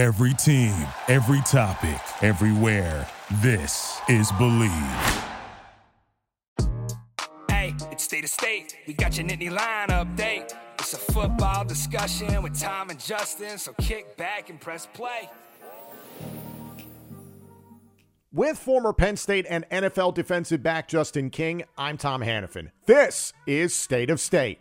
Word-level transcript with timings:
Every 0.00 0.32
team, 0.32 0.74
every 1.08 1.42
topic, 1.42 2.00
everywhere. 2.22 3.06
This 3.42 4.00
is 4.08 4.32
Bleav. 4.32 5.24
Hey, 7.50 7.74
it's 7.92 8.04
state 8.04 8.24
of 8.24 8.30
state. 8.30 8.78
We 8.86 8.94
got 8.94 9.18
your 9.18 9.26
Nittany 9.26 9.50
Lion 9.50 9.90
update. 9.90 10.54
It's 10.78 10.94
a 10.94 10.96
football 10.96 11.66
discussion 11.66 12.42
with 12.42 12.58
Tom 12.58 12.88
and 12.88 12.98
Justin, 12.98 13.58
so 13.58 13.74
kick 13.78 14.16
back 14.16 14.48
and 14.48 14.58
press 14.58 14.88
play. 14.94 15.28
With 18.32 18.58
former 18.58 18.94
Penn 18.94 19.18
State 19.18 19.44
and 19.50 19.68
NFL 19.68 20.14
defensive 20.14 20.62
back 20.62 20.88
Justin 20.88 21.28
King, 21.28 21.64
I'm 21.76 21.98
Tom 21.98 22.22
Hannafin. 22.22 22.70
This 22.86 23.34
is 23.46 23.74
State 23.74 24.08
of 24.08 24.18
State. 24.18 24.60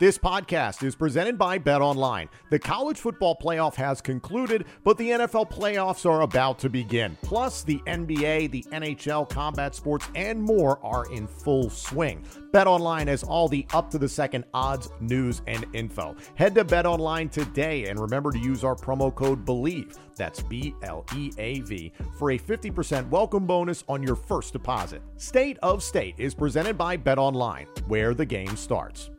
This 0.00 0.16
podcast 0.16 0.82
is 0.82 0.94
presented 0.94 1.36
by 1.36 1.58
Bet 1.58 1.82
Online. 1.82 2.30
The 2.48 2.58
college 2.58 2.96
football 2.96 3.36
playoff 3.36 3.74
has 3.74 4.00
concluded, 4.00 4.64
but 4.82 4.96
the 4.96 5.10
NFL 5.10 5.50
playoffs 5.50 6.08
are 6.08 6.22
about 6.22 6.58
to 6.60 6.70
begin. 6.70 7.18
Plus, 7.20 7.62
the 7.64 7.82
NBA, 7.86 8.50
the 8.50 8.64
NHL, 8.72 9.28
combat 9.28 9.74
sports, 9.74 10.08
and 10.14 10.42
more 10.42 10.82
are 10.82 11.04
in 11.12 11.26
full 11.26 11.68
swing. 11.68 12.24
Bet 12.50 12.66
Online 12.66 13.08
has 13.08 13.22
all 13.22 13.46
the 13.46 13.66
up 13.74 13.90
to 13.90 13.98
the 13.98 14.08
second 14.08 14.46
odds, 14.54 14.88
news, 15.00 15.42
and 15.46 15.66
info. 15.74 16.16
Head 16.34 16.54
to 16.54 16.64
Bet 16.64 16.86
Online 16.86 17.28
today 17.28 17.84
and 17.88 18.00
remember 18.00 18.32
to 18.32 18.38
use 18.38 18.64
our 18.64 18.74
promo 18.74 19.14
code 19.14 19.44
BLEAV. 19.44 19.98
That's 20.16 20.42
B 20.44 20.74
L 20.82 21.04
E 21.14 21.30
A 21.36 21.60
V 21.60 21.92
for 22.18 22.30
a 22.30 22.38
50% 22.38 23.06
welcome 23.10 23.46
bonus 23.46 23.84
on 23.86 24.02
your 24.02 24.16
first 24.16 24.54
deposit. 24.54 25.02
State 25.18 25.58
of 25.62 25.82
State 25.82 26.14
is 26.16 26.34
presented 26.34 26.78
by 26.78 26.96
Bet 26.96 27.18
Online, 27.18 27.66
where 27.86 28.14
the 28.14 28.24
game 28.24 28.56
starts. 28.56 29.10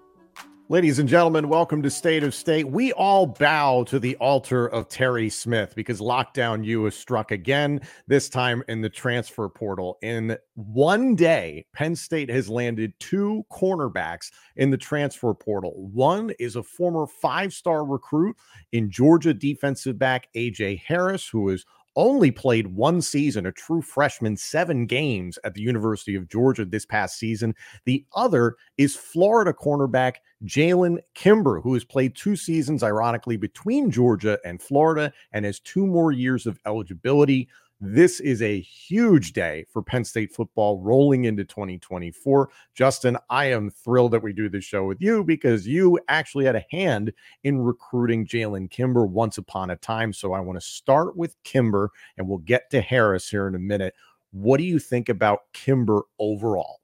Ladies 0.68 0.98
and 0.98 1.08
gentlemen, 1.08 1.48
welcome 1.48 1.80
to 1.84 1.90
State 1.90 2.24
of 2.24 2.34
State. 2.34 2.68
We 2.68 2.92
all 2.94 3.24
bow 3.24 3.84
to 3.84 4.00
the 4.00 4.16
altar 4.16 4.66
of 4.66 4.88
Terry 4.88 5.30
Smith 5.30 5.76
because 5.76 6.00
Lockdown 6.00 6.64
U 6.64 6.86
has 6.86 6.96
struck 6.96 7.30
again, 7.30 7.80
this 8.08 8.28
time 8.28 8.64
in 8.66 8.80
the 8.80 8.88
transfer 8.88 9.48
portal. 9.48 9.96
In 10.02 10.36
one 10.54 11.14
day, 11.14 11.66
Penn 11.72 11.94
State 11.94 12.28
has 12.30 12.48
landed 12.48 12.92
two 12.98 13.46
cornerbacks 13.48 14.32
in 14.56 14.70
the 14.70 14.76
transfer 14.76 15.32
portal. 15.34 15.88
One 15.92 16.32
is 16.40 16.56
a 16.56 16.64
former 16.64 17.06
five 17.06 17.52
star 17.52 17.84
recruit 17.84 18.34
in 18.72 18.90
Georgia 18.90 19.32
defensive 19.32 20.00
back 20.00 20.26
AJ 20.34 20.82
Harris, 20.82 21.28
who 21.28 21.48
is 21.50 21.64
only 21.96 22.30
played 22.30 22.68
one 22.68 23.00
season, 23.00 23.46
a 23.46 23.52
true 23.52 23.82
freshman, 23.82 24.36
seven 24.36 24.86
games 24.86 25.38
at 25.44 25.54
the 25.54 25.62
University 25.62 26.14
of 26.14 26.28
Georgia 26.28 26.64
this 26.64 26.86
past 26.86 27.18
season. 27.18 27.54
The 27.84 28.04
other 28.14 28.56
is 28.78 28.94
Florida 28.94 29.52
cornerback 29.52 30.16
Jalen 30.44 30.98
Kimber, 31.14 31.60
who 31.60 31.74
has 31.74 31.84
played 31.84 32.14
two 32.14 32.36
seasons, 32.36 32.82
ironically, 32.82 33.36
between 33.36 33.90
Georgia 33.90 34.38
and 34.44 34.60
Florida 34.60 35.12
and 35.32 35.44
has 35.44 35.60
two 35.60 35.86
more 35.86 36.12
years 36.12 36.46
of 36.46 36.58
eligibility. 36.66 37.48
This 37.78 38.20
is 38.20 38.40
a 38.40 38.58
huge 38.60 39.34
day 39.34 39.66
for 39.70 39.82
Penn 39.82 40.02
State 40.02 40.32
football 40.32 40.80
rolling 40.80 41.26
into 41.26 41.44
2024. 41.44 42.48
Justin, 42.74 43.18
I 43.28 43.46
am 43.46 43.68
thrilled 43.68 44.12
that 44.12 44.22
we 44.22 44.32
do 44.32 44.48
this 44.48 44.64
show 44.64 44.86
with 44.86 45.02
you 45.02 45.22
because 45.22 45.68
you 45.68 46.00
actually 46.08 46.46
had 46.46 46.56
a 46.56 46.64
hand 46.70 47.12
in 47.44 47.58
recruiting 47.58 48.26
Jalen 48.26 48.70
Kimber 48.70 49.04
once 49.04 49.36
upon 49.36 49.68
a 49.68 49.76
time. 49.76 50.14
So 50.14 50.32
I 50.32 50.40
want 50.40 50.58
to 50.58 50.66
start 50.66 51.18
with 51.18 51.36
Kimber 51.44 51.90
and 52.16 52.26
we'll 52.26 52.38
get 52.38 52.70
to 52.70 52.80
Harris 52.80 53.28
here 53.28 53.46
in 53.46 53.54
a 53.54 53.58
minute. 53.58 53.92
What 54.30 54.56
do 54.56 54.64
you 54.64 54.78
think 54.78 55.10
about 55.10 55.40
Kimber 55.52 56.04
overall? 56.18 56.80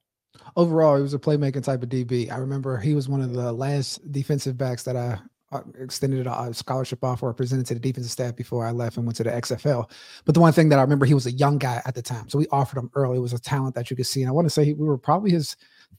Overall, 0.57 0.97
he 0.97 1.03
was 1.03 1.15
a 1.15 1.19
playmaking 1.19 1.65
type 1.65 1.83
of 1.83 1.89
DB. 1.89 2.31
I 2.31 2.37
remember 2.37 2.77
he 2.77 2.95
was 2.95 3.09
one 3.09 3.23
of 3.23 3.33
the 3.33 3.51
last 3.51 4.13
defensive 4.13 4.59
backs 4.59 4.83
that 4.83 4.97
I 4.97 5.19
Uh, 5.53 5.61
extended 5.79 6.27
a 6.27 6.55
scholarship 6.55 7.05
offer 7.05 7.27
or 7.27 7.35
presented 7.35 7.67
to 7.67 7.75
the 7.75 7.81
defensive 7.81 8.11
staff 8.11 8.35
before 8.35 8.65
I 8.65 8.71
left 8.71 8.97
and 8.97 9.05
went 9.05 9.17
to 9.17 9.25
the 9.25 9.31
XFL. 9.31 9.91
But 10.25 10.35
the 10.35 10.41
one 10.41 10.55
thing 10.55 10.71
that 10.71 10.79
I 10.79 10.83
remember, 10.83 11.05
he 11.05 11.13
was 11.13 11.27
a 11.27 11.33
young 11.33 11.59
guy 11.59 11.83
at 11.85 11.95
the 11.95 12.01
time. 12.01 12.27
So 12.31 12.39
we 12.39 12.47
offered 12.49 12.79
him 12.79 12.91
early. 12.95 13.19
It 13.19 13.21
was 13.21 13.35
a 13.35 13.39
talent 13.39 13.75
that 13.75 13.91
you 13.91 13.97
could 13.97 14.07
see. 14.07 14.23
And 14.23 14.31
I 14.31 14.33
want 14.33 14.47
to 14.47 14.51
say 14.51 14.73
we 14.73 14.87
were 14.87 14.97
probably 14.97 15.31
his 15.31 15.55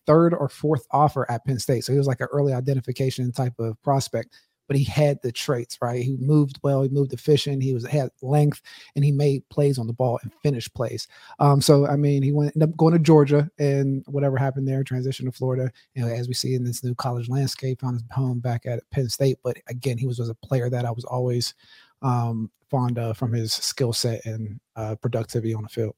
third 0.08 0.34
or 0.34 0.50
fourth 0.50 0.88
offer 0.90 1.30
at 1.30 1.46
Penn 1.46 1.60
State. 1.60 1.84
So 1.84 1.92
he 1.92 2.00
was 2.00 2.08
like 2.08 2.20
an 2.20 2.30
early 2.32 2.52
identification 2.52 3.32
type 3.32 3.54
of 3.60 3.80
prospect 3.84 4.36
but 4.68 4.78
he 4.78 4.84
had 4.84 5.22
the 5.22 5.32
traits, 5.32 5.78
right? 5.82 6.02
He 6.02 6.18
moved 6.18 6.60
well, 6.64 6.84
he 6.84 6.90
moved 6.90 7.14
efficient, 7.14 7.64
he 7.64 7.74
was 7.74 7.86
had 7.86 8.10
length, 8.22 8.62
and 8.96 9.04
he 9.04 9.12
made 9.12 9.48
plays 9.50 9.78
on 9.78 9.88
the 9.88 9.94
ball 9.94 10.20
and 10.24 10.34
finished 10.42 10.74
plays. 10.74 11.08
Um, 11.40 11.62
so 11.62 11.88
I 11.88 11.96
mean, 11.96 12.24
he 12.24 12.32
went 12.32 12.56
ended 12.56 12.70
up 12.70 12.78
going 12.78 12.94
to 12.94 13.00
Georgia, 13.00 13.50
and 13.60 14.04
whatever 14.08 14.38
happened 14.38 14.68
there, 14.68 14.84
transition 14.84 15.26
to 15.26 15.32
Florida. 15.32 15.72
You 15.96 16.04
know, 16.04 16.12
as 16.12 16.28
we 16.28 16.34
see 16.34 16.56
in 16.56 16.64
this 16.64 16.84
new 16.84 16.96
college 16.96 17.30
landscape, 17.30 17.82
found 17.82 17.96
his 17.96 18.04
home 18.12 18.40
back 18.40 18.66
at 18.66 18.90
Penn 18.92 19.10
State. 19.10 19.38
But 19.44 19.58
again, 19.68 19.98
he 19.98 20.08
was, 20.08 20.20
was 20.20 20.30
a 20.30 20.36
player 20.36 20.70
that 20.70 20.86
I 20.86 20.92
was 20.92 21.06
always 21.06 21.54
um, 22.02 22.52
fond 22.70 22.98
of 23.00 23.18
from 23.18 23.32
his 23.34 23.54
skill 23.54 23.94
set 23.94 24.26
and 24.26 24.60
uh, 24.76 24.96
productivity 24.96 25.54
on 25.54 25.64
the 25.64 25.70
field 25.70 25.96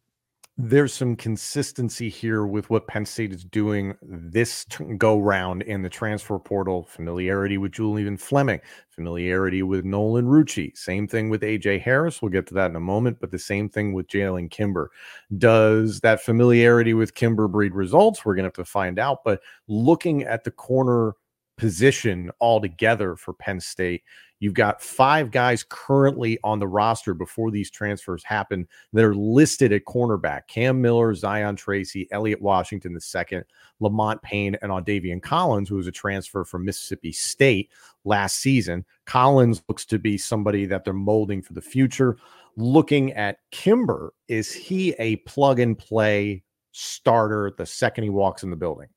there's 0.58 0.94
some 0.94 1.18
consistency 1.18 2.08
here 2.08 2.46
with 2.46 2.70
what 2.70 2.88
Penn 2.88 3.06
State 3.06 3.34
is 3.34 3.44
doing 3.44 3.94
this 4.02 4.66
go 4.98 5.20
round 5.20 5.64
in 5.64 5.82
the 5.82 5.90
transfer 5.90 6.40
portal. 6.40 6.86
Familiarity 6.86 7.58
with 7.58 7.74
Julian 7.74 8.16
Fleming, 8.16 8.62
familiarity 8.90 9.64
with 9.64 9.84
Nolan 9.84 10.28
Rucci. 10.28 10.76
Same 10.78 11.10
thing 11.10 11.30
with 11.30 11.42
AJ 11.42 11.82
Harris. 11.82 12.22
We'll 12.22 12.32
get 12.32 12.48
to 12.48 12.54
that 12.54 12.70
in 12.70 12.78
a 12.78 12.82
moment, 12.82 13.20
but 13.20 13.32
the 13.32 13.40
same 13.40 13.68
thing 13.68 13.92
with 13.92 14.08
Jalen 14.08 14.50
Kimber. 14.50 14.92
Does 15.38 16.00
that 16.00 16.22
familiarity 16.22 16.94
with 16.94 17.16
Kimber 17.16 17.50
breed 17.50 17.76
results? 17.76 18.24
We're 18.24 18.36
going 18.36 18.44
to 18.44 18.48
have 18.48 18.54
to 18.54 18.66
find 18.66 18.98
out. 18.98 19.26
But 19.26 19.42
looking 19.68 20.24
at 20.24 20.46
the 20.46 20.52
corner 20.52 21.16
position 21.58 22.32
altogether 22.40 23.16
for 23.16 23.34
Penn 23.34 23.60
State, 23.60 24.04
You've 24.40 24.54
got 24.54 24.82
five 24.82 25.32
guys 25.32 25.66
currently 25.68 26.38
on 26.44 26.60
the 26.60 26.68
roster 26.68 27.14
before 27.14 27.52
these 27.52 27.72
transfers 27.72 28.24
happen 28.24 28.68
that 28.92 29.06
are 29.06 29.16
listed 29.16 29.72
at 29.72 29.86
cornerback 29.86 30.48
Cam 30.48 30.82
Miller, 30.82 31.14
Zion 31.16 31.56
Tracy, 31.56 32.08
Elliot 32.12 32.42
Washington 32.42 32.94
the 32.94 33.02
second, 33.02 33.46
Lamont 33.80 34.22
Payne, 34.22 34.56
and 34.62 34.72
Audavion 34.72 35.22
Collins, 35.22 35.70
who 35.70 35.76
was 35.76 35.88
a 35.88 35.92
transfer 35.92 36.44
from 36.44 36.66
Mississippi 36.66 37.14
State 37.14 37.72
last 38.04 38.38
season. 38.38 38.86
Collins 39.06 39.64
looks 39.70 39.86
to 39.86 40.00
be 40.00 40.18
somebody 40.18 40.66
that 40.66 40.84
they're 40.84 40.94
molding 40.94 41.42
for 41.42 41.54
the 41.54 41.62
future. 41.62 42.18
Looking 42.58 43.14
at 43.14 43.40
Kimber, 43.52 44.14
is 44.28 44.52
he 44.52 44.94
a 45.00 45.16
plug 45.18 45.60
and 45.60 45.78
play 45.78 46.44
starter 46.72 47.54
the 47.58 47.66
second 47.66 48.04
he 48.04 48.10
walks 48.10 48.44
in 48.44 48.50
the 48.50 48.56
building? 48.58 48.90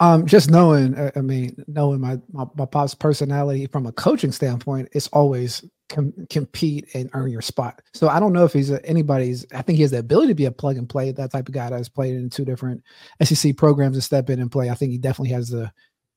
Um, 0.00 0.26
just 0.26 0.50
knowing, 0.50 0.94
uh, 0.96 1.12
I 1.14 1.20
mean, 1.20 1.56
knowing 1.68 2.00
my, 2.00 2.18
my, 2.32 2.44
my 2.56 2.66
pop's 2.66 2.94
personality 2.94 3.66
from 3.66 3.86
a 3.86 3.92
coaching 3.92 4.32
standpoint, 4.32 4.88
it's 4.92 5.06
always 5.08 5.64
com- 5.88 6.12
compete 6.30 6.88
and 6.94 7.08
earn 7.14 7.30
your 7.30 7.40
spot. 7.40 7.80
So 7.94 8.08
I 8.08 8.18
don't 8.18 8.32
know 8.32 8.44
if 8.44 8.52
he's 8.52 8.70
a, 8.70 8.84
anybody's. 8.84 9.46
I 9.52 9.62
think 9.62 9.76
he 9.76 9.82
has 9.82 9.92
the 9.92 9.98
ability 9.98 10.28
to 10.28 10.34
be 10.34 10.46
a 10.46 10.50
plug 10.50 10.76
and 10.78 10.88
play. 10.88 11.12
That 11.12 11.30
type 11.30 11.48
of 11.48 11.54
guy 11.54 11.70
that 11.70 11.76
has 11.76 11.88
played 11.88 12.16
in 12.16 12.28
two 12.28 12.44
different 12.44 12.82
SEC 13.22 13.56
programs 13.56 13.96
and 13.96 14.02
step 14.02 14.30
in 14.30 14.40
and 14.40 14.50
play. 14.50 14.68
I 14.68 14.74
think 14.74 14.90
he 14.90 14.98
definitely 14.98 15.32
has 15.32 15.48
the 15.48 15.72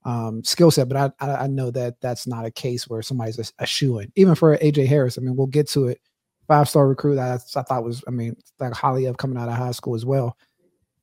um, 0.05 0.43
skill 0.43 0.71
set. 0.71 0.89
But 0.89 1.13
I, 1.21 1.25
I, 1.25 1.35
I 1.43 1.47
know 1.47 1.69
that 1.71 2.01
that's 2.01 2.25
not 2.25 2.45
a 2.45 2.51
case 2.51 2.87
where 2.87 3.03
somebody's 3.03 3.39
a, 3.39 3.63
a 3.63 3.65
shoe 3.67 3.99
in. 3.99 4.11
Even 4.15 4.33
for 4.33 4.57
AJ 4.57 4.87
Harris, 4.87 5.17
I 5.17 5.21
mean, 5.21 5.35
we'll 5.35 5.47
get 5.47 5.69
to 5.69 5.87
it. 5.87 6.01
Five 6.47 6.67
star 6.67 6.87
recruit. 6.87 7.19
I, 7.19 7.35
I 7.35 7.37
thought 7.37 7.83
was, 7.83 8.03
I 8.07 8.11
mean, 8.11 8.35
like 8.59 8.73
highly 8.73 9.05
of 9.05 9.17
coming 9.17 9.37
out 9.37 9.49
of 9.49 9.55
high 9.55 9.71
school 9.71 9.95
as 9.95 10.05
well 10.05 10.35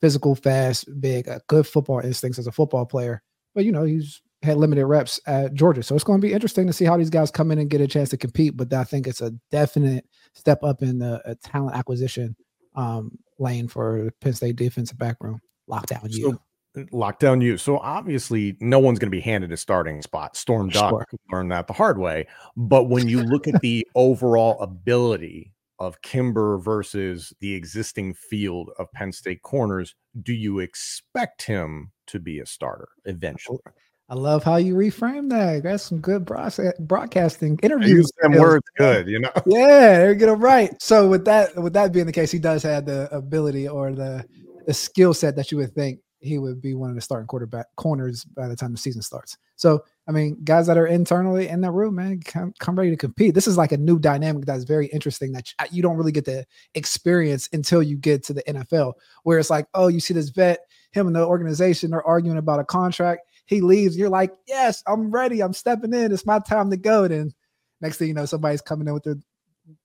physical, 0.04 0.34
fast, 0.34 0.84
big, 1.00 1.26
a 1.28 1.40
good 1.46 1.66
football 1.66 1.98
instincts 2.00 2.38
as 2.38 2.46
a 2.46 2.52
football 2.52 2.84
player. 2.84 3.22
But 3.54 3.64
you 3.64 3.72
know, 3.72 3.84
he's 3.84 4.20
had 4.42 4.58
limited 4.58 4.84
reps 4.84 5.18
at 5.26 5.54
Georgia. 5.54 5.82
So 5.82 5.94
it's 5.94 6.04
going 6.04 6.20
to 6.20 6.26
be 6.26 6.34
interesting 6.34 6.66
to 6.66 6.74
see 6.74 6.84
how 6.84 6.98
these 6.98 7.08
guys 7.08 7.30
come 7.30 7.50
in 7.50 7.58
and 7.58 7.70
get 7.70 7.80
a 7.80 7.86
chance 7.86 8.10
to 8.10 8.18
compete. 8.18 8.54
But 8.54 8.70
I 8.74 8.84
think 8.84 9.06
it's 9.06 9.22
a 9.22 9.30
definite 9.50 10.04
step 10.34 10.62
up 10.62 10.82
in 10.82 10.98
the 10.98 11.38
talent 11.42 11.74
acquisition 11.74 12.36
um, 12.76 13.16
lane 13.38 13.66
for 13.66 14.10
Penn 14.20 14.34
State 14.34 14.56
defensive 14.56 14.98
back 14.98 15.16
room. 15.20 15.40
Lockdown 15.70 16.12
U. 16.12 16.38
So, 16.76 16.84
lockdown 16.92 17.40
U. 17.40 17.56
So 17.56 17.78
obviously, 17.78 18.58
no 18.60 18.80
one's 18.80 18.98
going 18.98 19.10
to 19.10 19.16
be 19.16 19.22
handed 19.22 19.52
a 19.52 19.56
starting 19.56 20.02
spot. 20.02 20.36
Storm 20.36 20.68
Duck 20.68 20.90
sure. 20.90 21.06
learned 21.32 21.50
that 21.52 21.66
the 21.66 21.72
hard 21.72 21.96
way. 21.96 22.26
But 22.58 22.90
when 22.90 23.08
you 23.08 23.22
look 23.22 23.48
at 23.48 23.62
the 23.62 23.88
overall 23.94 24.60
ability 24.60 25.53
of 25.84 26.02
Kimber 26.02 26.58
versus 26.58 27.32
the 27.40 27.54
existing 27.54 28.14
field 28.14 28.70
of 28.78 28.90
Penn 28.92 29.08
mm-hmm. 29.08 29.12
State 29.12 29.42
corners, 29.42 29.94
do 30.22 30.32
you 30.32 30.58
expect 30.58 31.42
him 31.42 31.92
to 32.06 32.18
be 32.18 32.40
a 32.40 32.46
starter 32.46 32.88
eventually? 33.04 33.60
I 34.08 34.14
love 34.14 34.44
how 34.44 34.56
you 34.56 34.74
reframe 34.74 35.30
that. 35.30 35.62
That's 35.62 35.84
some 35.84 35.98
good 35.98 36.30
eh, 36.30 36.72
broadcasting 36.80 37.58
interviews. 37.62 38.10
them 38.20 38.32
words 38.32 38.66
good, 38.76 39.08
you 39.08 39.18
know. 39.18 39.30
Yeah, 39.46 40.06
they 40.06 40.14
get 40.14 40.26
them 40.26 40.40
right. 40.40 40.70
So 40.82 41.08
with 41.08 41.24
that, 41.24 41.56
with 41.56 41.72
that 41.72 41.92
being 41.92 42.06
the 42.06 42.12
case, 42.12 42.30
he 42.30 42.38
does 42.38 42.62
have 42.64 42.84
the 42.84 43.08
ability 43.14 43.68
or 43.68 43.92
the 43.92 44.24
the 44.66 44.74
skill 44.74 45.12
set 45.12 45.36
that 45.36 45.50
you 45.50 45.58
would 45.58 45.74
think 45.74 46.00
he 46.20 46.38
would 46.38 46.60
be 46.60 46.74
one 46.74 46.88
of 46.90 46.96
the 46.96 47.02
starting 47.02 47.26
quarterback 47.26 47.66
corners 47.76 48.24
by 48.24 48.48
the 48.48 48.56
time 48.56 48.72
the 48.72 48.78
season 48.78 49.02
starts. 49.02 49.36
So 49.56 49.84
I 50.06 50.12
mean, 50.12 50.36
guys 50.44 50.66
that 50.66 50.76
are 50.76 50.86
internally 50.86 51.48
in 51.48 51.62
that 51.62 51.72
room, 51.72 51.94
man, 51.94 52.20
come, 52.20 52.52
come 52.58 52.76
ready 52.76 52.90
to 52.90 52.96
compete. 52.96 53.34
This 53.34 53.46
is 53.46 53.56
like 53.56 53.72
a 53.72 53.76
new 53.78 53.98
dynamic 53.98 54.44
that's 54.44 54.64
very 54.64 54.86
interesting 54.88 55.32
that 55.32 55.52
you 55.70 55.82
don't 55.82 55.96
really 55.96 56.12
get 56.12 56.26
to 56.26 56.44
experience 56.74 57.48
until 57.52 57.82
you 57.82 57.96
get 57.96 58.22
to 58.24 58.34
the 58.34 58.42
NFL, 58.42 58.94
where 59.22 59.38
it's 59.38 59.50
like, 59.50 59.66
oh, 59.72 59.88
you 59.88 60.00
see 60.00 60.12
this 60.12 60.28
vet, 60.28 60.60
him 60.92 61.06
and 61.06 61.16
the 61.16 61.24
organization 61.24 61.94
are 61.94 62.04
arguing 62.04 62.36
about 62.36 62.60
a 62.60 62.64
contract 62.64 63.22
he 63.46 63.60
leaves. 63.60 63.96
You're 63.96 64.10
like, 64.10 64.32
yes, 64.46 64.82
I'm 64.86 65.10
ready. 65.10 65.42
I'm 65.42 65.52
stepping 65.52 65.92
in. 65.92 66.12
It's 66.12 66.26
my 66.26 66.38
time 66.38 66.70
to 66.70 66.76
go. 66.76 67.06
Then 67.06 67.32
next 67.80 67.98
thing 67.98 68.08
you 68.08 68.14
know, 68.14 68.26
somebody's 68.26 68.62
coming 68.62 68.88
in 68.88 68.94
with 68.94 69.04
their 69.04 69.16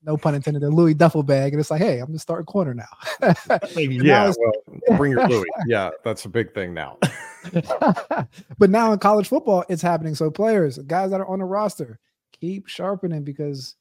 no 0.04 0.18
pun 0.18 0.36
intended, 0.36 0.62
their 0.62 0.70
Louis 0.70 0.94
duffel 0.94 1.24
bag, 1.24 1.54
and 1.54 1.60
it's 1.60 1.72
like, 1.72 1.82
hey, 1.82 2.00
I'm 2.00 2.12
the 2.12 2.20
starting 2.20 2.46
corner 2.46 2.74
now. 2.74 2.86
yeah, 3.78 4.32
well, 4.38 4.98
bring 4.98 5.14
your 5.14 5.26
Louis. 5.28 5.48
Yeah, 5.68 5.90
that's 6.04 6.26
a 6.26 6.30
big 6.30 6.54
thing 6.54 6.74
now. 6.74 6.98
but 8.58 8.70
now 8.70 8.92
in 8.92 9.00
college 9.00 9.28
football, 9.28 9.64
it's 9.70 9.82
happening. 9.82 10.16
So 10.16 10.30
players, 10.30 10.78
guys 10.80 11.12
that 11.12 11.20
are 11.20 11.28
on 11.28 11.40
the 11.40 11.46
roster, 11.46 12.00
keep 12.32 12.68
sharpening 12.68 13.24
because 13.24 13.76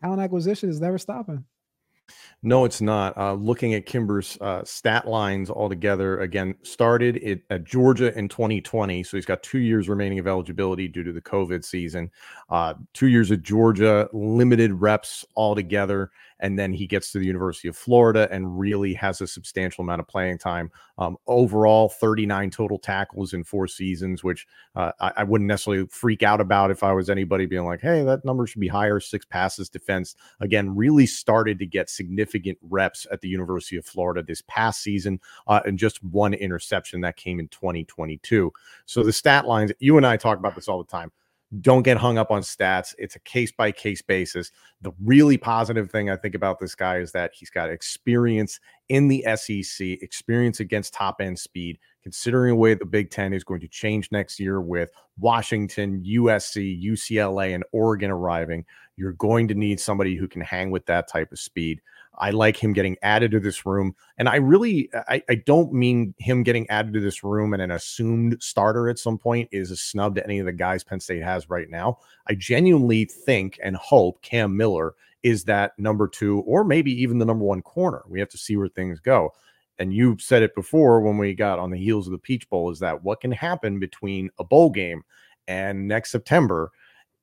talent 0.00 0.22
acquisition 0.22 0.70
is 0.70 0.80
never 0.80 0.98
stopping. 0.98 1.44
No, 2.42 2.64
it's 2.64 2.80
not. 2.80 3.16
Uh, 3.16 3.32
looking 3.32 3.74
at 3.74 3.86
Kimber's 3.86 4.38
uh, 4.40 4.62
stat 4.64 5.08
lines 5.08 5.50
altogether, 5.50 6.20
again, 6.20 6.54
started 6.62 7.16
it 7.16 7.42
at 7.50 7.64
Georgia 7.64 8.16
in 8.16 8.28
2020. 8.28 9.02
So 9.02 9.16
he's 9.16 9.26
got 9.26 9.42
two 9.42 9.58
years 9.58 9.88
remaining 9.88 10.18
of 10.18 10.26
eligibility 10.26 10.86
due 10.86 11.02
to 11.02 11.12
the 11.12 11.20
COVID 11.20 11.64
season. 11.64 12.10
Uh, 12.48 12.74
two 12.92 13.08
years 13.08 13.32
at 13.32 13.42
Georgia, 13.42 14.08
limited 14.12 14.72
reps 14.74 15.24
altogether 15.34 16.10
and 16.40 16.58
then 16.58 16.72
he 16.72 16.86
gets 16.86 17.12
to 17.12 17.18
the 17.18 17.26
University 17.26 17.68
of 17.68 17.76
Florida 17.76 18.28
and 18.30 18.58
really 18.58 18.94
has 18.94 19.20
a 19.20 19.26
substantial 19.26 19.82
amount 19.82 20.00
of 20.00 20.08
playing 20.08 20.38
time. 20.38 20.70
Um, 20.98 21.16
overall, 21.26 21.88
39 21.88 22.50
total 22.50 22.78
tackles 22.78 23.32
in 23.32 23.44
four 23.44 23.66
seasons, 23.66 24.22
which 24.22 24.46
uh, 24.74 24.92
I, 25.00 25.12
I, 25.18 25.24
wouldn't 25.24 25.48
necessarily 25.48 25.86
freak 25.88 26.22
out 26.22 26.40
about 26.40 26.70
if 26.70 26.82
I 26.82 26.92
was 26.92 27.10
anybody 27.10 27.46
being 27.46 27.64
like, 27.64 27.80
hey, 27.80 28.02
that 28.04 28.24
number 28.24 28.46
should 28.46 28.60
be 28.60 28.68
higher. 28.68 29.00
Six 29.00 29.24
passes 29.24 29.68
defense. 29.68 30.14
Again, 30.40 30.74
really 30.74 31.06
started 31.06 31.58
to 31.58 31.66
get 31.66 31.90
significant 31.90 32.58
reps 32.62 33.06
at 33.10 33.20
the 33.20 33.28
University 33.28 33.76
of 33.76 33.86
Florida 33.86 34.22
this 34.22 34.42
past 34.48 34.82
season, 34.82 35.20
uh, 35.46 35.60
and 35.64 35.78
just 35.78 36.02
one 36.02 36.34
interception 36.34 37.00
that 37.02 37.16
came 37.16 37.40
in 37.40 37.48
2022. 37.48 38.52
So 38.86 39.02
the 39.02 39.12
stat 39.12 39.46
lines, 39.46 39.72
you 39.78 39.96
and 39.96 40.06
I 40.06 40.16
talk 40.16 40.38
about 40.38 40.54
this 40.54 40.68
all 40.68 40.78
the 40.78 40.90
time 40.90 41.12
don't 41.60 41.82
get 41.82 41.96
hung 41.96 42.18
up 42.18 42.30
on 42.30 42.42
stats. 42.42 42.94
It's 42.98 43.16
a 43.16 43.20
case 43.20 43.52
by 43.52 43.72
case 43.72 44.02
basis. 44.02 44.50
The 44.82 44.92
really 45.04 45.38
positive 45.38 45.90
thing 45.90 46.10
I 46.10 46.16
think 46.16 46.34
about 46.34 46.58
this 46.58 46.74
guy 46.74 46.98
is 46.98 47.12
that 47.12 47.32
he's 47.34 47.50
got 47.50 47.70
experience 47.70 48.60
in 48.88 49.08
the 49.08 49.24
SEC, 49.36 49.86
experience 50.02 50.60
against 50.60 50.94
top 50.94 51.20
end 51.20 51.38
speed, 51.38 51.78
considering 52.02 52.50
the 52.50 52.56
way 52.56 52.74
the 52.74 52.84
Big 52.84 53.10
Ten 53.10 53.32
is 53.32 53.44
going 53.44 53.60
to 53.60 53.68
change 53.68 54.10
next 54.12 54.38
year 54.40 54.60
with 54.60 54.90
Washington, 55.18 56.02
USC, 56.04 56.82
UCLA, 56.82 57.54
and 57.54 57.64
Oregon 57.72 58.10
arriving. 58.10 58.64
You're 58.96 59.12
going 59.12 59.48
to 59.48 59.54
need 59.54 59.80
somebody 59.80 60.16
who 60.16 60.28
can 60.28 60.40
hang 60.40 60.70
with 60.70 60.86
that 60.86 61.08
type 61.08 61.32
of 61.32 61.38
speed. 61.38 61.80
I 62.18 62.30
like 62.30 62.56
him 62.56 62.72
getting 62.72 62.96
added 63.02 63.30
to 63.32 63.40
this 63.40 63.66
room. 63.66 63.94
And 64.18 64.28
I 64.28 64.36
really, 64.36 64.90
I, 65.08 65.22
I, 65.28 65.34
don't 65.34 65.72
mean 65.72 66.14
him 66.18 66.42
getting 66.42 66.68
added 66.70 66.94
to 66.94 67.00
this 67.00 67.22
room 67.22 67.52
and 67.52 67.62
an 67.62 67.70
assumed 67.70 68.36
starter 68.40 68.88
at 68.88 68.98
some 68.98 69.18
point 69.18 69.48
is 69.52 69.70
a 69.70 69.76
snub 69.76 70.14
to 70.16 70.24
any 70.24 70.38
of 70.38 70.46
the 70.46 70.52
guys 70.52 70.82
Penn 70.82 71.00
State 71.00 71.22
has 71.22 71.50
right 71.50 71.68
now. 71.68 71.98
I 72.28 72.34
genuinely 72.34 73.04
think 73.04 73.58
and 73.62 73.76
hope 73.76 74.22
Cam 74.22 74.56
Miller 74.56 74.94
is 75.22 75.44
that 75.44 75.78
number 75.78 76.08
two 76.08 76.40
or 76.40 76.64
maybe 76.64 76.92
even 77.02 77.18
the 77.18 77.24
number 77.24 77.44
one 77.44 77.62
corner. 77.62 78.02
We 78.08 78.20
have 78.20 78.30
to 78.30 78.38
see 78.38 78.56
where 78.56 78.68
things 78.68 79.00
go. 79.00 79.32
And 79.78 79.92
you 79.92 80.16
said 80.18 80.42
it 80.42 80.54
before 80.54 81.00
when 81.00 81.18
we 81.18 81.34
got 81.34 81.58
on 81.58 81.70
the 81.70 81.78
heels 81.78 82.06
of 82.06 82.12
the 82.12 82.18
Peach 82.18 82.48
Bowl 82.48 82.70
is 82.70 82.78
that 82.78 83.02
what 83.02 83.20
can 83.20 83.32
happen 83.32 83.78
between 83.78 84.30
a 84.38 84.44
bowl 84.44 84.70
game 84.70 85.02
and 85.48 85.86
next 85.86 86.10
September 86.10 86.70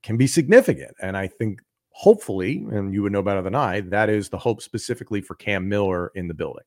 can 0.04 0.18
be 0.18 0.28
significant. 0.28 0.94
And 1.01 1.18
I 1.18 1.28
think 1.28 1.62
hopefully, 1.94 2.66
and 2.72 2.94
you 2.94 3.04
would 3.04 3.12
know 3.12 3.22
better 3.22 3.42
than 3.42 3.56
I, 3.56 3.81
that 3.81 4.10
is 4.10 4.30
the 4.30 4.38
hope 4.38 4.62
specifically 4.62 5.22
for 5.22 5.36
Cam 5.36 5.69
Miller 5.69 6.12
in 6.16 6.28
the 6.28 6.34
building. 6.34 6.63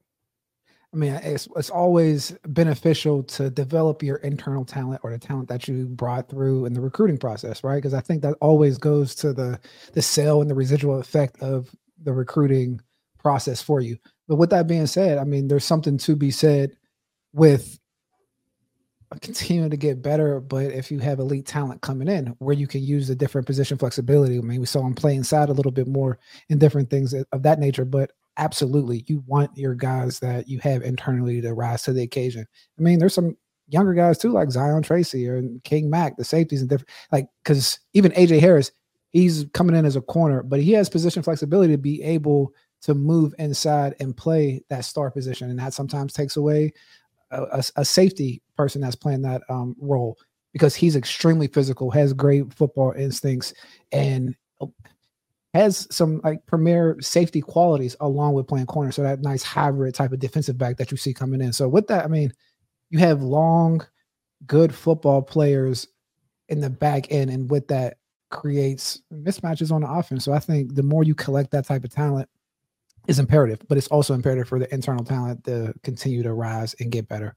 I 0.94 0.96
mean, 0.96 1.14
it's, 1.14 1.48
it's 1.56 1.68
always 1.68 2.34
beneficial 2.46 3.22
to 3.24 3.50
develop 3.50 4.02
your 4.02 4.16
internal 4.18 4.64
talent 4.64 5.00
or 5.02 5.10
the 5.10 5.18
talent 5.18 5.48
that 5.48 5.68
you 5.68 5.86
brought 5.86 6.30
through 6.30 6.64
in 6.64 6.72
the 6.72 6.80
recruiting 6.80 7.18
process, 7.18 7.62
right? 7.64 7.76
Because 7.76 7.92
I 7.92 8.00
think 8.00 8.22
that 8.22 8.36
always 8.40 8.78
goes 8.78 9.14
to 9.16 9.32
the 9.32 9.60
the 9.92 10.00
sale 10.00 10.40
and 10.40 10.48
the 10.48 10.54
residual 10.54 11.00
effect 11.00 11.42
of 11.42 11.74
the 12.02 12.12
recruiting 12.12 12.80
process 13.18 13.60
for 13.60 13.80
you. 13.80 13.98
But 14.28 14.36
with 14.36 14.50
that 14.50 14.68
being 14.68 14.86
said, 14.86 15.18
I 15.18 15.24
mean, 15.24 15.48
there's 15.48 15.64
something 15.64 15.98
to 15.98 16.16
be 16.16 16.30
said 16.30 16.76
with 17.32 17.78
continue 19.20 19.68
to 19.68 19.76
get 19.76 20.02
better. 20.02 20.40
But 20.40 20.66
if 20.66 20.90
you 20.90 20.98
have 20.98 21.18
elite 21.18 21.46
talent 21.46 21.80
coming 21.80 22.08
in 22.08 22.28
where 22.38 22.54
you 22.54 22.66
can 22.66 22.82
use 22.82 23.08
the 23.08 23.14
different 23.14 23.46
position 23.46 23.78
flexibility, 23.78 24.38
I 24.38 24.40
mean, 24.40 24.60
we 24.60 24.66
saw 24.66 24.84
him 24.84 24.94
play 24.94 25.14
inside 25.14 25.48
a 25.48 25.54
little 25.54 25.72
bit 25.72 25.86
more 25.86 26.18
in 26.48 26.58
different 26.58 26.90
things 26.90 27.14
of 27.14 27.42
that 27.42 27.58
nature. 27.58 27.84
But 27.84 28.12
absolutely, 28.36 29.04
you 29.06 29.22
want 29.26 29.56
your 29.56 29.74
guys 29.74 30.18
that 30.20 30.48
you 30.48 30.58
have 30.60 30.82
internally 30.82 31.40
to 31.40 31.54
rise 31.54 31.82
to 31.84 31.92
the 31.92 32.02
occasion. 32.02 32.46
I 32.78 32.82
mean, 32.82 32.98
there's 32.98 33.14
some 33.14 33.36
younger 33.68 33.94
guys 33.94 34.18
too, 34.18 34.30
like 34.30 34.50
Zion 34.50 34.82
Tracy 34.82 35.28
or 35.28 35.42
King 35.64 35.90
Mack, 35.90 36.16
the 36.16 36.24
safeties 36.24 36.60
and 36.60 36.70
different, 36.70 36.90
like, 37.10 37.28
because 37.42 37.80
even 37.94 38.12
AJ 38.12 38.40
Harris, 38.40 38.70
he's 39.12 39.46
coming 39.54 39.74
in 39.74 39.84
as 39.86 39.96
a 39.96 40.02
corner, 40.02 40.42
but 40.42 40.60
he 40.60 40.72
has 40.72 40.88
position 40.88 41.22
flexibility 41.22 41.72
to 41.72 41.78
be 41.78 42.02
able 42.02 42.52
to 42.82 42.94
move 42.94 43.34
inside 43.38 43.96
and 43.98 44.16
play 44.16 44.62
that 44.68 44.84
star 44.84 45.10
position. 45.10 45.50
And 45.50 45.58
that 45.58 45.74
sometimes 45.74 46.12
takes 46.12 46.36
away 46.36 46.72
a, 47.30 47.64
a, 47.76 47.84
safety 47.84 48.42
person 48.56 48.80
that's 48.80 48.96
playing 48.96 49.22
that 49.22 49.42
um, 49.48 49.74
role 49.80 50.16
because 50.52 50.74
he's 50.74 50.96
extremely 50.96 51.48
physical, 51.48 51.90
has 51.90 52.12
great 52.12 52.52
football 52.54 52.92
instincts, 52.92 53.52
and 53.92 54.34
uh, 54.60 54.66
has 55.54 55.86
some 55.90 56.20
like 56.24 56.44
premier 56.46 56.96
safety 57.00 57.40
qualities 57.40 57.96
along 58.00 58.34
with 58.34 58.46
playing 58.46 58.66
corner. 58.66 58.92
So 58.92 59.02
that 59.02 59.22
nice 59.22 59.42
hybrid 59.42 59.94
type 59.94 60.12
of 60.12 60.18
defensive 60.18 60.58
back 60.58 60.76
that 60.76 60.90
you 60.90 60.96
see 60.96 61.12
coming 61.12 61.40
in. 61.40 61.52
So 61.52 61.68
with 61.68 61.86
that, 61.88 62.04
I 62.04 62.08
mean, 62.08 62.32
you 62.90 62.98
have 63.00 63.22
long, 63.22 63.84
good 64.46 64.74
football 64.74 65.22
players 65.22 65.88
in 66.48 66.60
the 66.60 66.70
back 66.70 67.10
end, 67.10 67.30
and 67.30 67.50
with 67.50 67.68
that 67.68 67.98
creates 68.30 69.00
mismatches 69.12 69.72
on 69.72 69.82
the 69.82 69.90
offense. 69.90 70.24
So 70.24 70.32
I 70.32 70.38
think 70.38 70.74
the 70.74 70.82
more 70.82 71.04
you 71.04 71.14
collect 71.14 71.50
that 71.52 71.66
type 71.66 71.84
of 71.84 71.90
talent, 71.90 72.28
is 73.08 73.18
imperative, 73.18 73.60
but 73.68 73.78
it's 73.78 73.88
also 73.88 74.14
imperative 74.14 74.48
for 74.48 74.58
the 74.58 74.72
internal 74.72 75.04
talent 75.04 75.44
to 75.44 75.74
continue 75.82 76.22
to 76.22 76.32
rise 76.32 76.74
and 76.80 76.90
get 76.90 77.08
better. 77.08 77.34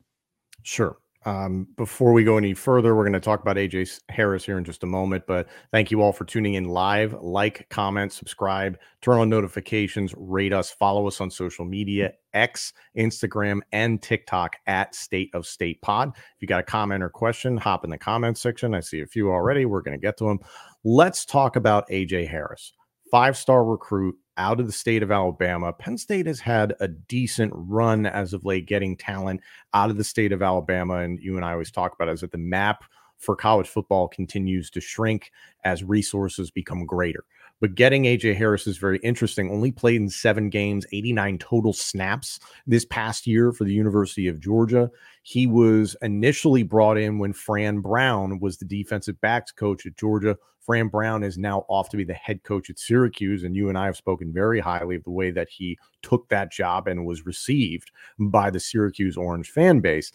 Sure. 0.64 0.98
Um, 1.26 1.68
before 1.76 2.14
we 2.14 2.24
go 2.24 2.38
any 2.38 2.54
further, 2.54 2.96
we're 2.96 3.04
going 3.04 3.12
to 3.14 3.20
talk 3.20 3.42
about 3.42 3.58
AJ 3.58 4.00
Harris 4.08 4.46
here 4.46 4.58
in 4.58 4.64
just 4.64 4.84
a 4.84 4.88
moment. 4.88 5.26
But 5.28 5.48
thank 5.72 5.92
you 5.92 6.02
all 6.02 6.14
for 6.14 6.24
tuning 6.24 6.54
in 6.54 6.70
live. 6.70 7.14
Like, 7.14 7.68
comment, 7.70 8.14
subscribe, 8.14 8.80
turn 9.02 9.20
on 9.20 9.30
notifications, 9.30 10.14
rate 10.16 10.54
us, 10.54 10.72
follow 10.72 11.08
us 11.08 11.20
on 11.20 11.30
social 11.30 11.66
media 11.66 12.14
X, 12.34 12.72
Instagram, 12.98 13.60
and 13.74 14.02
TikTok 14.02 14.56
at 14.66 14.96
State 14.96 15.30
of 15.34 15.46
State 15.46 15.82
Pod. 15.82 16.14
If 16.16 16.42
you 16.42 16.48
got 16.48 16.62
a 16.62 16.64
comment 16.64 17.04
or 17.04 17.10
question, 17.10 17.58
hop 17.58 17.84
in 17.84 17.90
the 17.90 17.98
comments 17.98 18.42
section. 18.42 18.74
I 18.74 18.80
see 18.80 19.02
a 19.02 19.08
few 19.08 19.30
already. 19.30 19.66
We're 19.66 19.82
going 19.82 20.00
to 20.00 20.02
get 20.02 20.18
to 20.20 20.26
them. 20.26 20.40
Let's 20.86 21.26
talk 21.26 21.58
about 21.58 21.90
AJ 21.90 22.30
Harris, 22.30 22.72
five 23.12 23.36
star 23.36 23.66
recruit 23.66 24.16
out 24.40 24.60
of 24.60 24.66
the 24.66 24.74
state 24.74 25.04
of 25.04 25.12
Alabama. 25.12 25.74
Penn 25.74 25.98
State 25.98 26.26
has 26.26 26.40
had 26.40 26.74
a 26.80 26.88
decent 26.88 27.52
run 27.54 28.06
as 28.06 28.34
of 28.34 28.46
late 28.46 28.66
getting 28.66 28.96
talent 28.96 29.42
out 29.74 29.92
of 29.92 29.98
the 29.98 30.04
state 30.04 30.32
of 30.32 30.42
Alabama. 30.42 31.00
And 31.00 31.20
you 31.20 31.36
and 31.36 31.46
I 31.46 31.52
always 31.52 31.70
talk 31.70 31.94
about 31.94 32.10
is 32.10 32.22
that 32.22 32.32
the 32.32 32.38
map 32.38 32.86
for 33.18 33.36
college 33.36 33.68
football 33.68 34.08
continues 34.08 34.70
to 34.72 34.82
shrink 34.82 35.32
as 35.66 35.84
resources 35.84 36.50
become 36.50 36.86
greater. 36.86 37.26
But 37.62 37.76
getting 37.76 38.04
AJ 38.04 38.36
Harris 38.38 38.68
is 38.68 38.78
very 38.78 39.00
interesting. 39.00 39.52
Only 39.52 39.72
played 39.72 40.02
in 40.02 40.10
seven 40.10 40.50
games, 40.50 40.86
89 40.94 41.38
total 41.40 41.74
snaps 41.74 42.40
this 42.66 42.86
past 42.86 43.28
year 43.28 43.52
for 43.52 43.66
the 43.66 43.74
University 43.74 44.28
of 44.28 44.40
Georgia. 44.40 44.90
He 45.24 45.46
was 45.46 45.96
initially 46.02 46.64
brought 46.64 46.98
in 46.98 47.20
when 47.20 47.34
Fran 47.34 47.82
Brown 47.82 48.40
was 48.40 48.58
the 48.58 48.66
defensive 48.66 49.20
backs 49.20 49.52
coach 49.52 49.86
at 49.86 49.98
Georgia. 49.98 50.38
Fran 50.62 50.88
Brown 50.88 51.24
is 51.24 51.38
now 51.38 51.66
off 51.68 51.90
to 51.90 51.98
be 51.98 52.04
the 52.04 52.14
head 52.14 52.44
coach 52.44 52.70
at 52.70 52.80
Syracuse. 52.80 53.44
And 53.44 53.56
you 53.56 53.70
and 53.70 53.78
I 53.78 53.86
have 53.86 53.98
spoken 53.98 54.32
very 54.32 54.60
highly 54.60 54.96
of 54.96 55.04
the 55.04 55.12
way 55.12 55.32
that 55.32 55.50
he 55.50 55.78
took 56.02 56.30
that 56.30 56.52
job 56.52 56.88
and 56.88 57.06
was 57.06 57.26
received 57.26 57.92
by 58.20 58.50
the 58.50 58.60
Syracuse 58.60 59.18
Orange 59.18 59.50
fan 59.50 59.80
base 59.80 60.12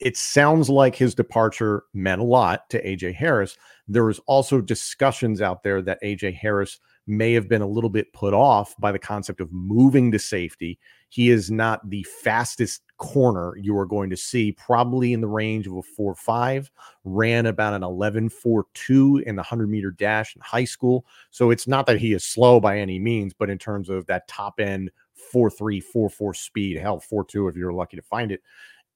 it 0.00 0.16
sounds 0.16 0.68
like 0.68 0.94
his 0.94 1.14
departure 1.14 1.84
meant 1.94 2.20
a 2.20 2.24
lot 2.24 2.68
to 2.70 2.82
AJ 2.84 3.14
Harris. 3.14 3.56
There 3.88 4.04
was 4.04 4.18
also 4.26 4.60
discussions 4.60 5.40
out 5.40 5.62
there 5.62 5.80
that 5.82 6.02
AJ 6.02 6.34
Harris 6.34 6.78
may 7.06 7.32
have 7.32 7.48
been 7.48 7.62
a 7.62 7.66
little 7.66 7.88
bit 7.88 8.12
put 8.12 8.34
off 8.34 8.74
by 8.78 8.92
the 8.92 8.98
concept 8.98 9.40
of 9.40 9.52
moving 9.52 10.10
to 10.10 10.18
safety. 10.18 10.78
He 11.08 11.30
is 11.30 11.50
not 11.50 11.88
the 11.88 12.02
fastest 12.02 12.82
corner 12.98 13.56
you 13.56 13.78
are 13.78 13.86
going 13.86 14.10
to 14.10 14.16
see, 14.16 14.52
probably 14.52 15.12
in 15.12 15.20
the 15.20 15.28
range 15.28 15.66
of 15.66 15.76
a 15.76 15.82
4 15.82 16.14
5, 16.14 16.70
ran 17.04 17.46
about 17.46 17.74
an 17.74 17.84
11 17.84 18.28
4 18.28 18.66
2 18.74 19.22
in 19.26 19.36
the 19.36 19.40
100 19.40 19.68
meter 19.68 19.92
dash 19.92 20.34
in 20.34 20.42
high 20.42 20.64
school. 20.64 21.06
So 21.30 21.50
it's 21.50 21.68
not 21.68 21.86
that 21.86 22.00
he 22.00 22.12
is 22.12 22.24
slow 22.24 22.60
by 22.60 22.78
any 22.78 22.98
means, 22.98 23.32
but 23.32 23.50
in 23.50 23.58
terms 23.58 23.88
of 23.88 24.04
that 24.06 24.28
top 24.28 24.58
end 24.58 24.90
4 25.32 25.48
3, 25.48 25.80
4 25.80 26.10
4 26.10 26.34
speed, 26.34 26.76
hell, 26.76 27.00
4 27.00 27.24
2 27.24 27.48
if 27.48 27.56
you're 27.56 27.72
lucky 27.72 27.96
to 27.96 28.02
find 28.02 28.32
it, 28.32 28.42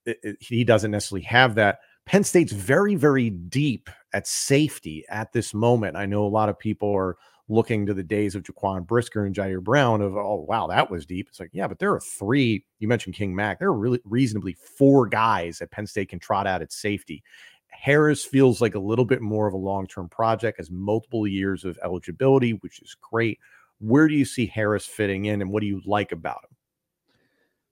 it, 0.05 0.37
he 0.41 0.65
doesn't 0.65 0.91
necessarily 0.91 1.25
have 1.25 1.55
that. 1.57 1.81
Penn 2.07 2.25
State's 2.25 2.53
very, 2.53 2.95
very 2.95 3.31
deep 3.31 3.89
at 4.13 4.27
safety 4.27 5.05
at 5.09 5.33
this 5.33 5.55
moment. 5.55 5.97
I 5.97 6.07
know 6.07 6.25
a 6.25 6.29
lot 6.29 6.49
of 6.49 6.59
people 6.59 6.93
are 6.93 7.17
looking 7.49 7.85
to 7.85 7.95
the 7.95 8.03
days 8.03 8.35
of 8.35 8.45
Jaquan 8.45 8.87
Brisker 8.87 9.27
and 9.27 9.35
Ji'Ayir 9.35 9.63
Brown 9.63 10.01
of, 10.01 10.17
oh, 10.17 10.47
wow, 10.49 10.69
that 10.69 10.91
was 10.91 11.05
deep. 11.05 11.29
It's 11.29 11.41
like, 11.41 11.51
yeah, 11.53 11.67
but 11.67 11.79
there 11.79 11.93
are 11.93 12.01
three. 12.01 12.65
You 12.79 12.89
mentioned 12.89 13.17
King 13.17 13.35
Mack. 13.35 13.59
There 13.59 13.69
are 13.69 13.79
really 13.79 14.01
reasonably 14.05 14.55
four 14.55 15.07
guys 15.07 15.59
that 15.59 15.71
Penn 15.73 15.87
State 15.87 16.09
can 16.09 16.21
trot 16.21 16.47
out 16.47 16.63
at 16.63 16.73
safety. 16.73 17.23
Harris 17.69 18.25
feels 18.25 18.61
like 18.61 18.75
a 18.75 18.81
little 18.81 19.05
bit 19.05 19.21
more 19.21 19.47
of 19.47 19.55
a 19.55 19.59
long 19.59 19.87
term 19.87 20.09
project, 20.09 20.59
has 20.59 20.71
multiple 20.71 21.27
years 21.27 21.65
of 21.65 21.79
eligibility, 21.83 22.53
which 22.55 22.81
is 22.83 22.97
great. 23.01 23.39
Where 23.79 24.07
do 24.07 24.15
you 24.15 24.25
see 24.25 24.47
Harris 24.47 24.87
fitting 24.87 25.25
in 25.25 25.41
and 25.41 25.51
what 25.51 25.61
do 25.61 25.67
you 25.67 25.81
like 25.85 26.13
about 26.13 26.45
him? 26.45 26.57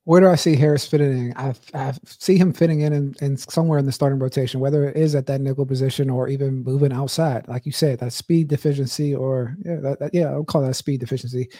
Where 0.08 0.22
do 0.22 0.28
I 0.30 0.36
see 0.36 0.56
Harris 0.56 0.86
fitting 0.86 1.12
in? 1.12 1.34
I, 1.36 1.54
I 1.74 1.92
see 2.06 2.38
him 2.38 2.54
fitting 2.54 2.80
in, 2.80 3.14
in, 3.20 3.36
somewhere 3.36 3.78
in 3.78 3.84
the 3.84 3.92
starting 3.92 4.18
rotation, 4.18 4.58
whether 4.58 4.88
it 4.88 4.96
is 4.96 5.14
at 5.14 5.26
that 5.26 5.42
nickel 5.42 5.66
position 5.66 6.08
or 6.08 6.28
even 6.28 6.64
moving 6.64 6.94
outside. 6.94 7.46
Like 7.46 7.66
you 7.66 7.72
said, 7.72 7.98
that 7.98 8.14
speed 8.14 8.48
deficiency, 8.48 9.14
or 9.14 9.54
yeah, 9.66 9.76
that, 9.82 9.98
that, 9.98 10.14
yeah, 10.14 10.30
I'll 10.30 10.44
call 10.44 10.62
that 10.62 10.76
speed 10.76 11.00
deficiency, 11.00 11.50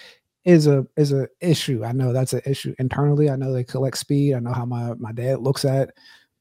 is 0.47 0.67
a 0.67 0.87
is 0.97 1.13
a 1.13 1.29
issue. 1.43 1.85
I 1.85 1.93
know 1.93 2.15
that's 2.15 2.33
an 2.33 2.41
issue 2.47 2.75
internally. 2.79 3.29
I 3.29 3.37
know 3.37 3.53
they 3.53 3.65
collect 3.65 3.99
speed. 3.99 4.33
I 4.33 4.39
know 4.39 4.55
how 4.55 4.65
my 4.65 4.95
my 4.95 5.13
dad 5.13 5.41
looks 5.41 5.67
at 5.67 5.91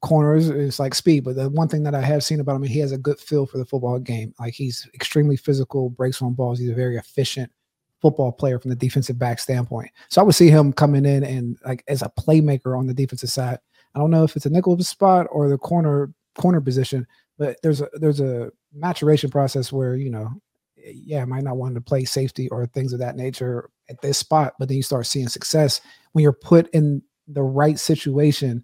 corners. 0.02 0.48
It's 0.48 0.80
like 0.80 0.96
speed, 0.96 1.26
but 1.26 1.36
the 1.36 1.50
one 1.50 1.68
thing 1.68 1.84
that 1.84 1.94
I 1.94 2.00
have 2.00 2.24
seen 2.24 2.40
about 2.40 2.56
him, 2.56 2.64
he 2.64 2.80
has 2.80 2.94
a 2.94 2.98
good 2.98 3.20
feel 3.20 3.46
for 3.46 3.58
the 3.58 3.66
football 3.66 4.00
game. 4.00 4.34
Like 4.40 4.54
he's 4.54 4.88
extremely 4.94 5.36
physical, 5.36 5.90
breaks 5.90 6.22
on 6.22 6.36
balls. 6.36 6.58
He's 6.58 6.70
a 6.70 6.74
very 6.74 6.96
efficient 6.96 7.52
football 8.02 8.32
player 8.32 8.60
from 8.60 8.70
the 8.70 8.76
defensive 8.76 9.18
back 9.18 9.40
standpoint. 9.40 9.90
So 10.10 10.22
I 10.22 10.24
would 10.24 10.36
see 10.36 10.50
him 10.50 10.74
coming 10.74 11.06
in 11.06 11.24
and 11.24 11.58
like 11.66 11.84
as 11.88 12.02
a 12.02 12.12
playmaker 12.20 12.78
on 12.78 12.88
the 12.88 12.94
defensive 12.94 13.30
side. 13.30 13.60
I 13.96 14.00
don't 14.00 14.12
know 14.12 14.24
if 14.24 14.36
it's 14.36 14.46
a 14.46 14.50
nickel 14.50 14.78
spot 14.84 15.28
or 15.32 15.50
the 15.50 15.58
corner 15.58 16.14
corner 16.36 16.62
position, 16.62 17.08
but 17.38 17.58
there's 17.64 17.82
a 17.82 17.90
there's 17.94 18.20
a 18.20 18.52
maturation 18.74 19.30
process 19.30 19.72
where 19.72 19.96
you 19.96 20.12
know, 20.12 20.30
yeah, 20.76 21.22
I 21.22 21.26
might 21.26 21.44
not 21.44 21.58
want 21.58 21.76
to 21.76 21.82
play 21.82 22.06
safety 22.06 22.50
or 22.50 22.66
things 22.68 22.94
of 22.94 23.00
that 23.00 23.16
nature 23.16 23.70
at 23.90 24.02
this 24.02 24.18
spot, 24.18 24.54
but 24.60 24.68
then 24.68 24.78
you 24.78 24.84
start 24.84 25.08
seeing 25.08 25.30
success 25.30 25.82
when 26.12 26.24
you're 26.24 26.34
put 26.34 26.70
in 26.74 27.02
the 27.28 27.44
right 27.44 27.80
situation 27.80 28.64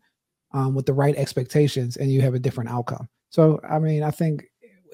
um, 0.53 0.75
with 0.75 0.85
the 0.85 0.93
right 0.93 1.15
expectations, 1.15 1.97
and 1.97 2.11
you 2.11 2.21
have 2.21 2.35
a 2.35 2.39
different 2.39 2.69
outcome. 2.69 3.09
So 3.29 3.59
I 3.67 3.79
mean, 3.79 4.03
I 4.03 4.11
think 4.11 4.45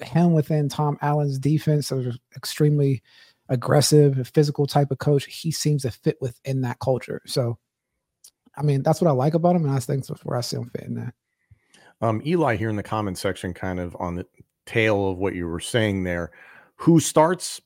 him 0.02 0.32
within 0.32 0.68
Tom 0.68 0.98
Allen's 1.02 1.38
defense 1.38 1.92
is 1.92 2.18
extremely 2.36 3.02
aggressive, 3.50 4.30
physical 4.32 4.66
type 4.66 4.90
of 4.90 4.98
coach, 4.98 5.26
he 5.26 5.50
seems 5.50 5.82
to 5.82 5.90
fit 5.90 6.16
within 6.20 6.62
that 6.62 6.78
culture. 6.78 7.20
So, 7.26 7.58
I 8.56 8.62
mean, 8.62 8.82
that's 8.82 9.00
what 9.00 9.08
I 9.08 9.12
like 9.12 9.34
about 9.34 9.56
him, 9.56 9.64
and 9.64 9.74
I 9.74 9.80
think 9.80 10.06
that's 10.06 10.24
where 10.24 10.38
I 10.38 10.40
see 10.40 10.56
him 10.56 10.70
fitting 10.74 10.94
that. 10.94 11.14
Um, 12.00 12.22
Eli 12.24 12.56
here 12.56 12.70
in 12.70 12.76
the 12.76 12.82
comment 12.82 13.18
section, 13.18 13.52
kind 13.52 13.78
of 13.78 13.94
on 14.00 14.14
the 14.14 14.26
tail 14.64 15.10
of 15.10 15.18
what 15.18 15.34
you 15.34 15.46
were 15.46 15.60
saying 15.60 16.04
there. 16.04 16.30
Who 16.76 17.00
starts? 17.00 17.60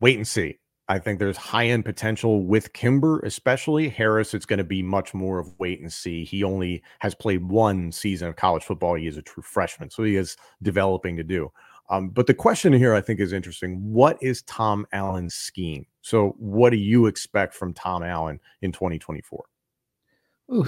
Wait 0.00 0.16
and 0.16 0.26
see. 0.26 0.58
I 0.86 0.98
think 0.98 1.18
there's 1.18 1.36
high 1.36 1.66
end 1.66 1.84
potential 1.84 2.44
with 2.44 2.74
Kimber, 2.74 3.20
especially 3.20 3.88
Harris. 3.88 4.34
It's 4.34 4.44
going 4.44 4.58
to 4.58 4.64
be 4.64 4.82
much 4.82 5.14
more 5.14 5.38
of 5.38 5.58
wait 5.58 5.80
and 5.80 5.92
see. 5.92 6.24
He 6.24 6.44
only 6.44 6.82
has 6.98 7.14
played 7.14 7.42
one 7.48 7.90
season 7.90 8.28
of 8.28 8.36
college 8.36 8.64
football. 8.64 8.94
He 8.94 9.06
is 9.06 9.16
a 9.16 9.22
true 9.22 9.42
freshman, 9.42 9.90
so 9.90 10.02
he 10.02 10.16
is 10.16 10.36
developing 10.62 11.16
to 11.16 11.24
do. 11.24 11.50
Um, 11.90 12.08
but 12.08 12.26
the 12.26 12.34
question 12.34 12.72
here 12.72 12.94
I 12.94 13.00
think 13.00 13.20
is 13.20 13.32
interesting. 13.32 13.92
What 13.92 14.18
is 14.22 14.42
Tom 14.42 14.86
Allen's 14.92 15.34
scheme? 15.34 15.86
So, 16.00 16.34
what 16.38 16.70
do 16.70 16.76
you 16.76 17.06
expect 17.06 17.54
from 17.54 17.74
Tom 17.74 18.02
Allen 18.02 18.40
in 18.62 18.72
2024? 18.72 19.44
Ooh, 20.52 20.64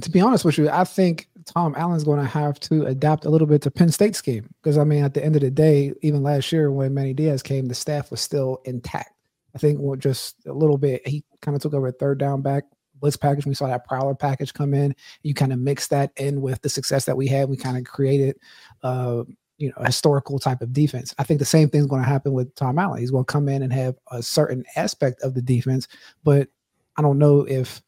to 0.00 0.10
be 0.10 0.20
honest 0.20 0.44
with 0.44 0.58
you, 0.58 0.68
I 0.68 0.84
think 0.84 1.28
Tom 1.44 1.74
Allen's 1.76 2.04
going 2.04 2.18
to 2.18 2.26
have 2.26 2.58
to 2.60 2.86
adapt 2.86 3.24
a 3.24 3.30
little 3.30 3.46
bit 3.46 3.62
to 3.62 3.70
Penn 3.70 3.90
State's 3.90 4.18
scheme 4.18 4.48
because 4.62 4.78
I 4.78 4.84
mean, 4.84 5.04
at 5.04 5.14
the 5.14 5.24
end 5.24 5.36
of 5.36 5.42
the 5.42 5.50
day, 5.50 5.92
even 6.02 6.22
last 6.22 6.50
year 6.52 6.70
when 6.70 6.94
Manny 6.94 7.14
Diaz 7.14 7.42
came, 7.42 7.66
the 7.66 7.74
staff 7.74 8.10
was 8.10 8.20
still 8.20 8.60
intact. 8.64 9.12
I 9.54 9.58
think 9.58 9.78
well, 9.80 9.96
just 9.96 10.44
a 10.46 10.52
little 10.52 10.78
bit. 10.78 11.06
He 11.06 11.24
kind 11.40 11.56
of 11.56 11.62
took 11.62 11.74
over 11.74 11.88
a 11.88 11.92
third 11.92 12.18
down 12.18 12.42
back 12.42 12.64
blitz 13.00 13.16
package. 13.16 13.46
We 13.46 13.54
saw 13.54 13.68
that 13.68 13.86
prowler 13.86 14.14
package 14.14 14.52
come 14.52 14.74
in. 14.74 14.94
You 15.22 15.34
kind 15.34 15.52
of 15.52 15.58
mix 15.58 15.88
that 15.88 16.12
in 16.16 16.40
with 16.40 16.62
the 16.62 16.68
success 16.68 17.04
that 17.04 17.16
we 17.16 17.28
had. 17.28 17.48
We 17.48 17.56
kind 17.56 17.76
of 17.76 17.84
created 17.84 18.36
uh, 18.82 19.22
you 19.58 19.68
know, 19.70 19.84
historical 19.84 20.38
type 20.38 20.60
of 20.60 20.72
defense. 20.72 21.14
I 21.18 21.24
think 21.24 21.38
the 21.38 21.46
same 21.46 21.68
thing's 21.68 21.86
going 21.86 22.02
to 22.02 22.08
happen 22.08 22.32
with 22.32 22.54
Tom 22.54 22.78
Allen. 22.78 23.00
He's 23.00 23.10
going 23.10 23.24
to 23.24 23.32
come 23.32 23.48
in 23.48 23.62
and 23.62 23.72
have 23.72 23.96
a 24.10 24.22
certain 24.22 24.64
aspect 24.76 25.22
of 25.22 25.34
the 25.34 25.42
defense, 25.42 25.88
but 26.24 26.48
I 26.96 27.02
don't 27.02 27.18
know 27.18 27.40
if 27.42 27.82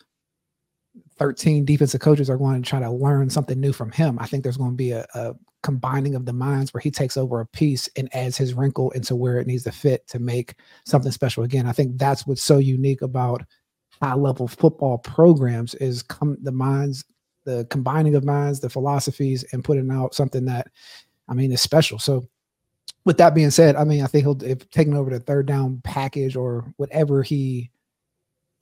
13 1.18 1.64
defensive 1.64 2.00
coaches 2.00 2.30
are 2.30 2.36
going 2.36 2.62
to 2.62 2.68
try 2.68 2.80
to 2.80 2.90
learn 2.90 3.28
something 3.28 3.60
new 3.60 3.72
from 3.72 3.90
him. 3.90 4.18
I 4.20 4.26
think 4.26 4.42
there's 4.42 4.56
going 4.56 4.70
to 4.70 4.76
be 4.76 4.92
a, 4.92 5.06
a 5.14 5.34
combining 5.62 6.14
of 6.14 6.24
the 6.24 6.32
minds 6.32 6.72
where 6.72 6.80
he 6.80 6.90
takes 6.90 7.16
over 7.16 7.40
a 7.40 7.46
piece 7.46 7.88
and 7.96 8.14
adds 8.14 8.36
his 8.36 8.54
wrinkle 8.54 8.90
into 8.92 9.16
where 9.16 9.38
it 9.38 9.46
needs 9.46 9.64
to 9.64 9.72
fit 9.72 10.06
to 10.08 10.18
make 10.18 10.54
something 10.86 11.12
special. 11.12 11.42
Again, 11.42 11.66
I 11.66 11.72
think 11.72 11.98
that's 11.98 12.26
what's 12.26 12.42
so 12.42 12.58
unique 12.58 13.02
about 13.02 13.42
high 14.00 14.14
level 14.14 14.46
football 14.46 14.98
programs 14.98 15.74
is 15.74 16.02
come 16.02 16.36
the 16.42 16.52
minds, 16.52 17.04
the 17.44 17.66
combining 17.70 18.14
of 18.14 18.24
minds, 18.24 18.60
the 18.60 18.70
philosophies, 18.70 19.44
and 19.52 19.64
putting 19.64 19.90
out 19.90 20.14
something 20.14 20.44
that 20.44 20.68
I 21.28 21.34
mean, 21.34 21.52
it's 21.52 21.62
special. 21.62 21.98
So 21.98 22.28
with 23.04 23.18
that 23.18 23.34
being 23.34 23.50
said, 23.50 23.76
I 23.76 23.84
mean, 23.84 24.02
I 24.02 24.06
think 24.06 24.24
he'll 24.24 24.42
if 24.42 24.68
taking 24.70 24.94
over 24.94 25.10
the 25.10 25.20
third 25.20 25.46
down 25.46 25.80
package 25.84 26.36
or 26.36 26.72
whatever 26.76 27.22
he 27.22 27.70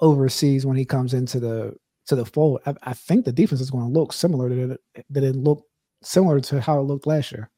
oversees 0.00 0.66
when 0.66 0.76
he 0.76 0.84
comes 0.84 1.14
into 1.14 1.40
the 1.40 1.76
to 2.06 2.16
the 2.16 2.24
fold, 2.24 2.60
I, 2.66 2.74
I 2.82 2.92
think 2.92 3.24
the 3.24 3.32
defense 3.32 3.60
is 3.60 3.70
going 3.70 3.84
to 3.84 3.98
look 3.98 4.12
similar 4.12 4.48
to 4.48 4.78
that 5.10 5.24
it 5.24 5.36
looked 5.36 5.64
similar 6.02 6.40
to 6.40 6.60
how 6.60 6.78
it 6.78 6.82
looked 6.84 7.06
last 7.06 7.32
year. 7.32 7.50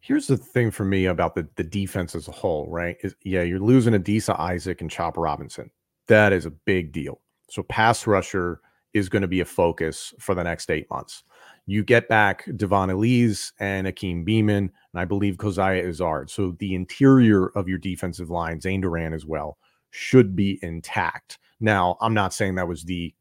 Here's 0.00 0.28
the 0.28 0.36
thing 0.36 0.70
for 0.70 0.84
me 0.84 1.06
about 1.06 1.34
the, 1.34 1.48
the 1.56 1.64
defense 1.64 2.14
as 2.14 2.28
a 2.28 2.32
whole, 2.32 2.68
right? 2.70 2.96
Is 3.02 3.14
yeah, 3.24 3.42
you're 3.42 3.58
losing 3.58 3.94
Adisa 3.94 4.38
Isaac 4.38 4.80
and 4.80 4.90
Chop 4.90 5.16
Robinson. 5.16 5.70
That 6.06 6.32
is 6.32 6.46
a 6.46 6.50
big 6.50 6.92
deal. 6.92 7.20
So 7.50 7.62
pass 7.64 8.06
rusher 8.06 8.60
is 8.94 9.08
going 9.08 9.22
to 9.22 9.28
be 9.28 9.40
a 9.40 9.44
focus 9.44 10.14
for 10.20 10.34
the 10.34 10.44
next 10.44 10.70
eight 10.70 10.88
months. 10.90 11.24
You 11.70 11.84
get 11.84 12.08
back 12.08 12.46
Dvon 12.46 12.90
Ellies 12.90 13.52
and 13.60 13.86
Akeem 13.86 14.26
Beamon, 14.26 14.56
and 14.56 14.70
I 14.94 15.04
believe 15.04 15.36
Coziah 15.36 15.86
Izzard. 15.86 16.30
So 16.30 16.56
the 16.60 16.74
interior 16.74 17.48
of 17.48 17.68
your 17.68 17.76
defensive 17.76 18.30
line, 18.30 18.58
Zane 18.58 18.80
Duran 18.80 19.12
as 19.12 19.26
well, 19.26 19.58
should 19.90 20.34
be 20.34 20.58
intact. 20.62 21.38
Now, 21.60 21.98
I'm 22.00 22.14
not 22.14 22.32
saying 22.32 22.54
that 22.54 22.66
was 22.66 22.84
the 22.84 23.14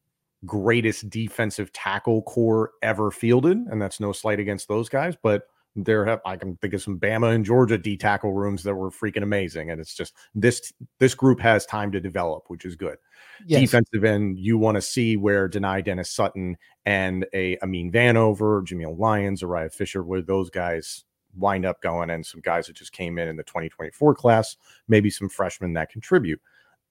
greatest 0.45 1.09
defensive 1.09 1.73
tackle 1.73 2.21
core 2.21 2.71
ever 2.81 3.11
fielded, 3.11 3.57
and 3.57 3.81
that's 3.81 3.99
no 3.99 4.13
slight 4.13 4.39
against 4.39 4.69
those 4.69 4.87
guys, 4.87 5.17
but 5.21 5.43
there 5.77 6.05
have 6.05 6.21
I 6.25 6.35
can 6.35 6.57
think 6.57 6.73
of 6.73 6.81
some 6.81 6.99
Bama 6.99 7.35
and 7.35 7.45
Georgia 7.45 7.77
D 7.77 7.95
tackle 7.95 8.33
rooms 8.33 8.63
that 8.63 8.73
were 8.75 8.89
freaking 8.89 9.21
amazing. 9.21 9.69
And 9.69 9.79
it's 9.79 9.93
just 9.93 10.13
this 10.33 10.73
this 10.99 11.13
group 11.13 11.39
has 11.39 11.65
time 11.65 11.91
to 11.91 11.99
develop, 11.99 12.45
which 12.47 12.65
is 12.65 12.75
good. 12.75 12.97
Yes. 13.45 13.61
Defensive 13.61 14.03
end, 14.03 14.39
you 14.39 14.57
want 14.57 14.75
to 14.75 14.81
see 14.81 15.17
where 15.17 15.47
Dani 15.47 15.85
Dennis 15.85 16.09
Sutton 16.09 16.57
and 16.85 17.25
a 17.33 17.57
Amin 17.61 17.91
Vanover, 17.91 18.65
Jameial 18.65 18.97
Lyons, 18.97 19.41
Uriah 19.41 19.69
Fisher, 19.69 20.03
where 20.03 20.21
those 20.21 20.49
guys 20.49 21.05
wind 21.35 21.65
up 21.65 21.79
going, 21.81 22.09
and 22.09 22.25
some 22.25 22.41
guys 22.41 22.65
that 22.65 22.75
just 22.75 22.91
came 22.91 23.19
in 23.19 23.27
in 23.27 23.35
the 23.35 23.43
2024 23.43 24.15
class, 24.15 24.57
maybe 24.87 25.11
some 25.11 25.29
freshmen 25.29 25.73
that 25.73 25.91
contribute 25.91 26.41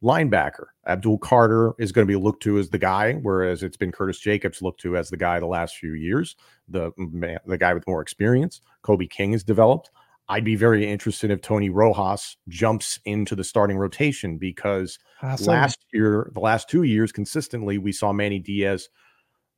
linebacker. 0.03 0.67
Abdul 0.87 1.19
Carter 1.19 1.75
is 1.79 1.93
going 1.93 2.07
to 2.07 2.11
be 2.11 2.23
looked 2.23 2.43
to 2.45 2.59
as 2.59 2.71
the 2.71 2.79
guy, 2.79 3.15
whereas 3.15 3.63
it's 3.63 3.77
been 3.77 3.93
Curtis 3.93 4.19
Jacobs 4.19 4.63
looked 4.63 4.81
to 4.81 4.97
as 4.97 5.09
the 5.09 5.17
guy 5.17 5.41
the 5.41 5.47
last 5.47 5.77
few 5.77 5.95
years, 5.95 6.37
the 6.69 6.93
man, 6.97 7.39
the 7.47 7.59
guy 7.59 7.75
with 7.75 7.87
more 7.87 8.03
experience. 8.03 8.61
Kobe 8.83 9.07
King 9.07 9.33
has 9.33 9.43
developed. 9.43 9.91
I'd 10.29 10.45
be 10.45 10.57
very 10.57 10.91
interested 10.91 11.31
if 11.31 11.41
Tony 11.41 11.71
Rojas 11.71 12.37
jumps 12.49 12.99
into 13.05 13.37
the 13.37 13.45
starting 13.45 13.79
rotation 13.79 14.39
because 14.39 14.99
ah, 15.23 15.33
awesome. 15.33 15.47
last 15.47 15.87
year, 15.93 16.31
the 16.35 16.41
last 16.41 16.69
two 16.69 16.83
years, 16.83 17.13
consistently, 17.13 17.79
we 17.79 17.93
saw 17.93 18.13
Manny 18.13 18.41
Diaz 18.41 18.89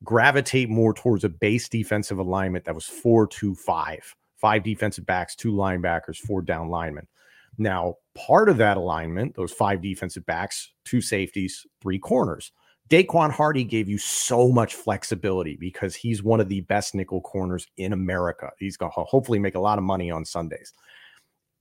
gravitate 0.05 0.69
more 0.69 0.93
towards 0.93 1.25
a 1.25 1.29
base 1.29 1.69
defensive 1.69 2.19
alignment 2.19 2.65
that 2.67 2.75
was 2.75 2.85
four 2.85 3.27
two 3.27 3.55
five, 3.55 4.15
five 4.37 4.63
defensive 4.63 5.07
backs, 5.07 5.35
two 5.35 5.53
linebackers, 5.53 6.19
four 6.19 6.43
down 6.43 6.69
linemen. 6.69 7.07
Now, 7.59 7.97
part 8.15 8.49
of 8.49 8.57
that 8.59 8.77
alignment, 8.77 9.35
those 9.35 9.53
five 9.53 9.83
defensive 9.83 10.25
backs, 10.27 10.73
two 10.85 11.01
safeties, 11.01 11.67
three 11.83 11.99
corners. 11.99 12.53
Daequan 12.89 13.31
Hardy 13.31 13.65
gave 13.65 13.89
you 13.89 13.99
so 13.99 14.49
much 14.49 14.75
flexibility 14.75 15.57
because 15.57 15.95
he's 15.95 16.23
one 16.23 16.41
of 16.41 16.49
the 16.49 16.63
best 16.63 16.95
nickel 16.95 17.21
corners 17.21 17.67
in 17.77 17.93
America. 17.93 18.51
He's 18.59 18.79
going 18.79 18.93
to 18.95 19.03
hopefully 19.03 19.39
make 19.39 19.57
a 19.57 19.61
lot 19.61 19.77
of 19.77 19.85
money 19.85 20.11
on 20.11 20.25
Sundays. 20.25 20.73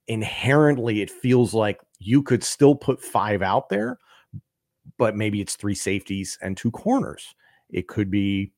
inherently 0.07 1.01
it 1.01 1.11
feels 1.11 1.53
like 1.53 1.81
you 1.99 2.23
could 2.23 2.43
still 2.43 2.75
put 2.75 3.01
five 3.01 3.41
out 3.41 3.69
there, 3.69 3.99
but 4.97 5.15
maybe 5.15 5.41
it's 5.41 5.55
three 5.55 5.75
safeties 5.75 6.37
and 6.41 6.55
two 6.55 6.71
corners. 6.71 7.35
It 7.69 7.87
could 7.87 8.09
be 8.09 8.53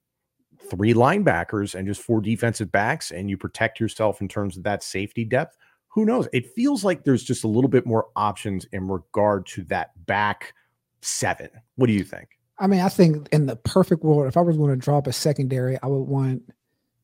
three 0.69 0.93
linebackers 0.93 1.73
and 1.73 1.87
just 1.87 2.01
four 2.01 2.21
defensive 2.21 2.71
backs, 2.71 3.11
and 3.11 3.29
you 3.29 3.37
protect 3.37 3.79
yourself 3.79 4.21
in 4.21 4.27
terms 4.27 4.57
of 4.57 4.63
that 4.63 4.83
safety 4.83 5.25
depth. 5.25 5.57
Who 5.89 6.05
knows? 6.05 6.27
It 6.33 6.53
feels 6.53 6.83
like 6.83 7.03
there's 7.03 7.23
just 7.23 7.43
a 7.43 7.47
little 7.47 7.69
bit 7.69 7.85
more 7.85 8.07
options 8.15 8.65
in 8.71 8.87
regard 8.87 9.45
to 9.47 9.63
that 9.65 9.91
back 10.05 10.53
seven. 11.01 11.49
What 11.75 11.87
do 11.87 11.93
you 11.93 12.03
think? 12.03 12.29
I 12.59 12.67
mean, 12.67 12.81
I 12.81 12.89
think 12.89 13.29
in 13.31 13.45
the 13.45 13.55
perfect 13.55 14.03
world, 14.03 14.27
if 14.27 14.37
I 14.37 14.41
was 14.41 14.57
going 14.57 14.69
to 14.69 14.75
drop 14.75 15.07
a 15.07 15.13
secondary, 15.13 15.77
I 15.81 15.87
would 15.87 16.03
want, 16.03 16.43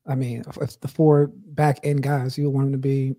I 0.05 0.15
mean, 0.15 0.43
if 0.61 0.79
the 0.81 0.87
four 0.87 1.31
back 1.47 1.79
end 1.83 2.03
guys, 2.03 2.37
you 2.37 2.45
would 2.45 2.53
want 2.53 2.67
them 2.67 2.73
to 2.73 2.77
be 2.77 3.15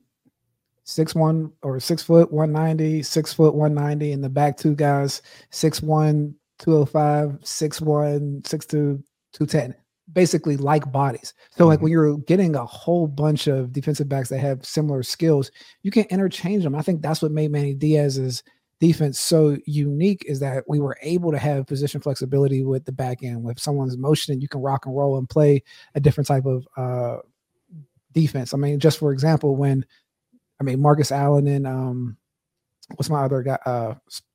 six 0.85 1.15
one 1.15 1.51
or 1.63 1.81
six 1.81 2.03
foot 2.03 2.33
190, 2.33 3.03
six 3.03 3.33
foot 3.33 3.55
190, 3.55 4.13
and 4.13 4.23
the 4.23 4.29
back 4.29 4.57
two 4.57 4.75
guys, 4.75 5.23
six 5.51 5.83
one, 5.83 6.35
205, 6.59 7.39
six 7.43 7.81
one, 7.81 8.43
six 8.45 8.67
two, 8.67 9.03
210 9.33 9.75
basically 10.13 10.57
like 10.57 10.91
bodies. 10.93 11.35
So 11.57 11.67
like 11.67 11.77
mm-hmm. 11.77 11.85
when 11.85 11.93
you're 11.93 12.17
getting 12.19 12.55
a 12.55 12.65
whole 12.65 13.07
bunch 13.07 13.47
of 13.47 13.73
defensive 13.73 14.09
backs 14.09 14.29
that 14.29 14.39
have 14.39 14.65
similar 14.65 15.03
skills, 15.03 15.51
you 15.83 15.91
can 15.91 16.05
interchange 16.05 16.65
them. 16.65 16.75
I 16.75 16.83
think 16.83 17.03
that's 17.03 17.23
what 17.23 17.33
made 17.33 17.51
Manny 17.51 17.75
Diaz's 17.75 18.43
defense 18.79 19.19
so 19.19 19.57
unique 19.67 20.25
is 20.27 20.39
that 20.41 20.65
we 20.69 20.81
were 20.81 20.97
able 21.03 21.33
to 21.33 21.39
have 21.39 21.67
position 21.67 22.01
flexibility 22.01 22.63
with 22.63 22.85
the 22.85 22.93
back 22.93 23.23
end. 23.23 23.43
With 23.43 23.59
someone's 23.59 23.97
motion, 23.97 24.41
you 24.41 24.49
can 24.49 24.61
rock 24.61 24.87
and 24.87 24.97
roll 24.97 25.19
and 25.19 25.29
play 25.29 25.63
a 25.95 26.01
different 26.01 26.29
type 26.29 26.45
of 26.45 26.69
uh, 26.77 27.17
defense. 28.13 28.53
I 28.53 28.59
mean, 28.59 28.79
just 28.79 28.99
for 28.99 29.13
example, 29.13 29.57
when 29.57 29.85
I 30.61 30.65
mean 30.65 30.81
Marcus 30.81 31.11
Allen 31.11 31.47
and 31.47 31.67
um, 31.67 32.17
what's 32.95 33.11
my 33.11 33.25
other 33.25 33.43
guy? 33.43 33.59
Uh, 33.65 33.95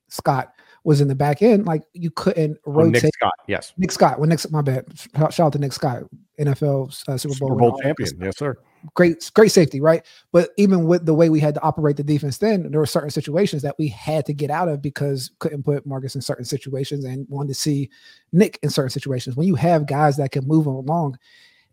Scott 0.09 0.53
was 0.83 1.01
in 1.01 1.07
the 1.07 1.15
back 1.15 1.41
end, 1.41 1.65
like 1.65 1.83
you 1.93 2.09
couldn't 2.11 2.57
rotate. 2.65 3.03
Oh, 3.03 3.05
Nick 3.05 3.13
Scott, 3.15 3.33
yes. 3.47 3.73
Nick 3.77 3.91
Scott. 3.91 4.19
When 4.19 4.29
Nick, 4.29 4.51
my 4.51 4.61
bad. 4.61 4.85
Shout 5.15 5.39
out 5.39 5.53
to 5.53 5.59
Nick 5.59 5.73
Scott, 5.73 6.03
NFL 6.39 7.07
uh, 7.07 7.17
Super 7.17 7.35
Bowl, 7.39 7.49
Super 7.49 7.55
Bowl 7.55 7.79
champion. 7.81 8.09
Yes, 8.19 8.37
sir. 8.37 8.57
Great, 8.95 9.29
great 9.35 9.51
safety, 9.51 9.79
right? 9.79 10.03
But 10.31 10.49
even 10.57 10.85
with 10.85 11.05
the 11.05 11.13
way 11.13 11.29
we 11.29 11.39
had 11.39 11.53
to 11.53 11.61
operate 11.61 11.97
the 11.97 12.03
defense, 12.03 12.39
then 12.39 12.71
there 12.71 12.79
were 12.79 12.87
certain 12.87 13.11
situations 13.11 13.61
that 13.61 13.75
we 13.77 13.87
had 13.89 14.25
to 14.25 14.33
get 14.33 14.49
out 14.49 14.69
of 14.69 14.81
because 14.81 15.29
couldn't 15.37 15.63
put 15.63 15.85
Marcus 15.85 16.15
in 16.15 16.21
certain 16.21 16.45
situations 16.45 17.05
and 17.05 17.27
wanted 17.29 17.49
to 17.49 17.53
see 17.53 17.91
Nick 18.31 18.57
in 18.63 18.71
certain 18.71 18.89
situations. 18.89 19.35
When 19.35 19.47
you 19.47 19.55
have 19.55 19.85
guys 19.85 20.17
that 20.17 20.31
can 20.31 20.47
move 20.47 20.65
along, 20.65 21.19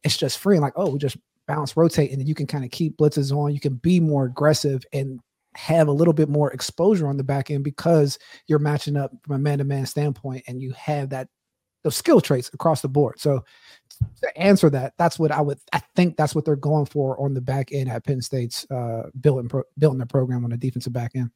it's 0.05 0.19
just 0.19 0.39
free. 0.39 0.59
Like, 0.59 0.75
oh, 0.77 0.91
we 0.91 0.99
just 0.99 1.17
bounce, 1.47 1.79
rotate, 1.79 2.11
and 2.11 2.21
then 2.21 2.27
you 2.27 2.35
can 2.35 2.47
kind 2.47 2.65
of 2.65 2.71
keep 2.71 2.99
blitzes 2.99 3.35
on. 3.35 3.55
You 3.55 3.61
can 3.61 3.77
be 3.77 4.01
more 4.01 4.27
aggressive 4.27 4.85
and 4.93 5.19
have 5.59 5.89
a 5.89 5.93
little 5.93 6.15
bit 6.15 6.29
more 6.29 6.53
exposure 6.53 7.09
on 7.09 7.17
the 7.17 7.25
back 7.25 7.51
end 7.51 7.65
because 7.65 8.17
you're 8.47 8.61
matching 8.61 8.97
up 8.97 9.11
from 9.23 9.35
a 9.35 9.39
man-to-man 9.41 9.85
standpoint 9.85 10.45
and 10.47 10.63
you 10.63 10.73
have 10.73 11.11
that 11.11 11.29
those 11.83 11.97
skill 11.97 12.21
traits 12.21 12.49
across 12.55 12.81
the 12.81 12.89
board. 12.89 13.19
So 13.19 13.45
to 14.23 14.39
answer 14.39 14.71
that, 14.71 14.95
that's 14.99 15.19
what 15.19 15.33
I 15.33 15.41
would 15.41 15.59
I 15.73 15.83
think 15.97 16.17
that's 16.17 16.33
what 16.33 16.45
they're 16.45 16.55
going 16.55 16.87
for 16.87 17.21
on 17.21 17.35
the 17.35 17.41
back 17.41 17.73
end 17.73 17.91
at 17.91 18.05
Penn 18.05 18.23
State's 18.23 18.71
uh 18.71 19.11
building 19.21 19.49
pro, 19.49 19.65
building 19.77 19.99
their 19.99 20.07
program 20.07 20.45
on 20.45 20.51
the 20.51 20.57
defensive 20.57 20.93
back 20.93 21.11
end. 21.17 21.33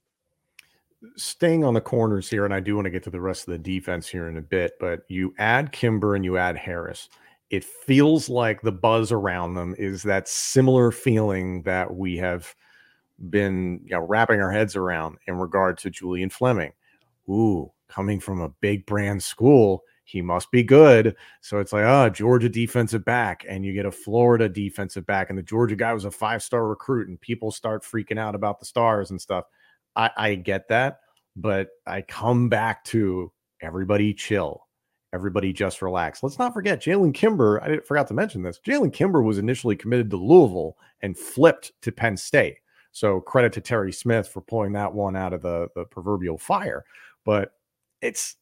Staying 1.16 1.64
on 1.64 1.74
the 1.74 1.80
corners 1.80 2.30
here, 2.30 2.44
and 2.44 2.54
I 2.54 2.60
do 2.60 2.76
want 2.76 2.84
to 2.84 2.90
get 2.90 3.02
to 3.02 3.10
the 3.10 3.20
rest 3.20 3.48
of 3.48 3.52
the 3.52 3.58
defense 3.58 4.06
here 4.06 4.28
in 4.28 4.36
a 4.36 4.42
bit, 4.42 4.74
but 4.78 5.00
you 5.08 5.34
add 5.38 5.72
Kimber 5.72 6.14
and 6.14 6.24
you 6.24 6.38
add 6.38 6.56
Harris. 6.56 7.08
It 7.50 7.64
feels 7.64 8.28
like 8.28 8.62
the 8.62 8.70
buzz 8.70 9.10
around 9.10 9.54
them 9.54 9.74
is 9.78 10.04
that 10.04 10.28
similar 10.28 10.92
feeling 10.92 11.62
that 11.62 11.92
we 11.92 12.18
have– 12.18 12.54
been 13.30 13.80
you 13.84 13.90
know, 13.90 14.00
wrapping 14.00 14.40
our 14.40 14.50
heads 14.50 14.76
around 14.76 15.18
in 15.26 15.38
regard 15.38 15.78
to 15.78 15.90
Julian 15.90 16.30
Fleming. 16.30 16.72
Ooh, 17.28 17.72
coming 17.88 18.20
from 18.20 18.40
a 18.40 18.48
big 18.60 18.84
brand 18.86 19.22
school, 19.22 19.84
he 20.04 20.20
must 20.20 20.50
be 20.50 20.62
good. 20.62 21.16
So 21.40 21.58
it's 21.58 21.72
like, 21.72 21.84
oh, 21.84 22.10
Georgia 22.10 22.48
defensive 22.48 23.04
back, 23.04 23.44
and 23.48 23.64
you 23.64 23.72
get 23.72 23.86
a 23.86 23.92
Florida 23.92 24.48
defensive 24.48 25.06
back, 25.06 25.30
and 25.30 25.38
the 25.38 25.42
Georgia 25.42 25.76
guy 25.76 25.92
was 25.92 26.04
a 26.04 26.10
five 26.10 26.42
star 26.42 26.66
recruit, 26.66 27.08
and 27.08 27.20
people 27.20 27.50
start 27.50 27.82
freaking 27.82 28.18
out 28.18 28.34
about 28.34 28.58
the 28.58 28.66
stars 28.66 29.10
and 29.10 29.20
stuff. 29.20 29.44
I, 29.94 30.10
I 30.16 30.34
get 30.34 30.68
that, 30.68 31.00
but 31.36 31.68
I 31.86 32.02
come 32.02 32.48
back 32.48 32.84
to 32.86 33.32
everybody 33.60 34.14
chill. 34.14 34.66
Everybody 35.14 35.52
just 35.52 35.82
relax. 35.82 36.22
Let's 36.22 36.38
not 36.38 36.54
forget 36.54 36.80
Jalen 36.80 37.12
Kimber. 37.12 37.62
I 37.62 37.80
forgot 37.80 38.08
to 38.08 38.14
mention 38.14 38.42
this. 38.42 38.58
Jalen 38.66 38.94
Kimber 38.94 39.22
was 39.22 39.36
initially 39.36 39.76
committed 39.76 40.08
to 40.10 40.16
Louisville 40.16 40.78
and 41.02 41.16
flipped 41.16 41.72
to 41.82 41.92
Penn 41.92 42.16
State. 42.16 42.56
So 42.92 43.20
credit 43.20 43.54
to 43.54 43.60
Terry 43.60 43.92
Smith 43.92 44.28
for 44.28 44.42
pulling 44.42 44.72
that 44.74 44.92
one 44.92 45.16
out 45.16 45.32
of 45.32 45.42
the, 45.42 45.68
the 45.74 45.84
proverbial 45.84 46.38
fire. 46.38 46.84
But 47.24 47.54
it's 48.02 48.36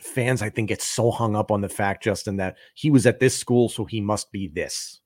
fans, 0.00 0.42
I 0.42 0.48
think, 0.48 0.68
get 0.68 0.82
so 0.82 1.10
hung 1.10 1.36
up 1.36 1.50
on 1.50 1.60
the 1.60 1.68
fact, 1.68 2.04
Justin, 2.04 2.36
that 2.36 2.56
he 2.74 2.90
was 2.90 3.06
at 3.06 3.20
this 3.20 3.36
school, 3.36 3.68
so 3.68 3.84
he 3.84 4.00
must 4.00 4.32
be 4.32 4.48
this. 4.48 5.00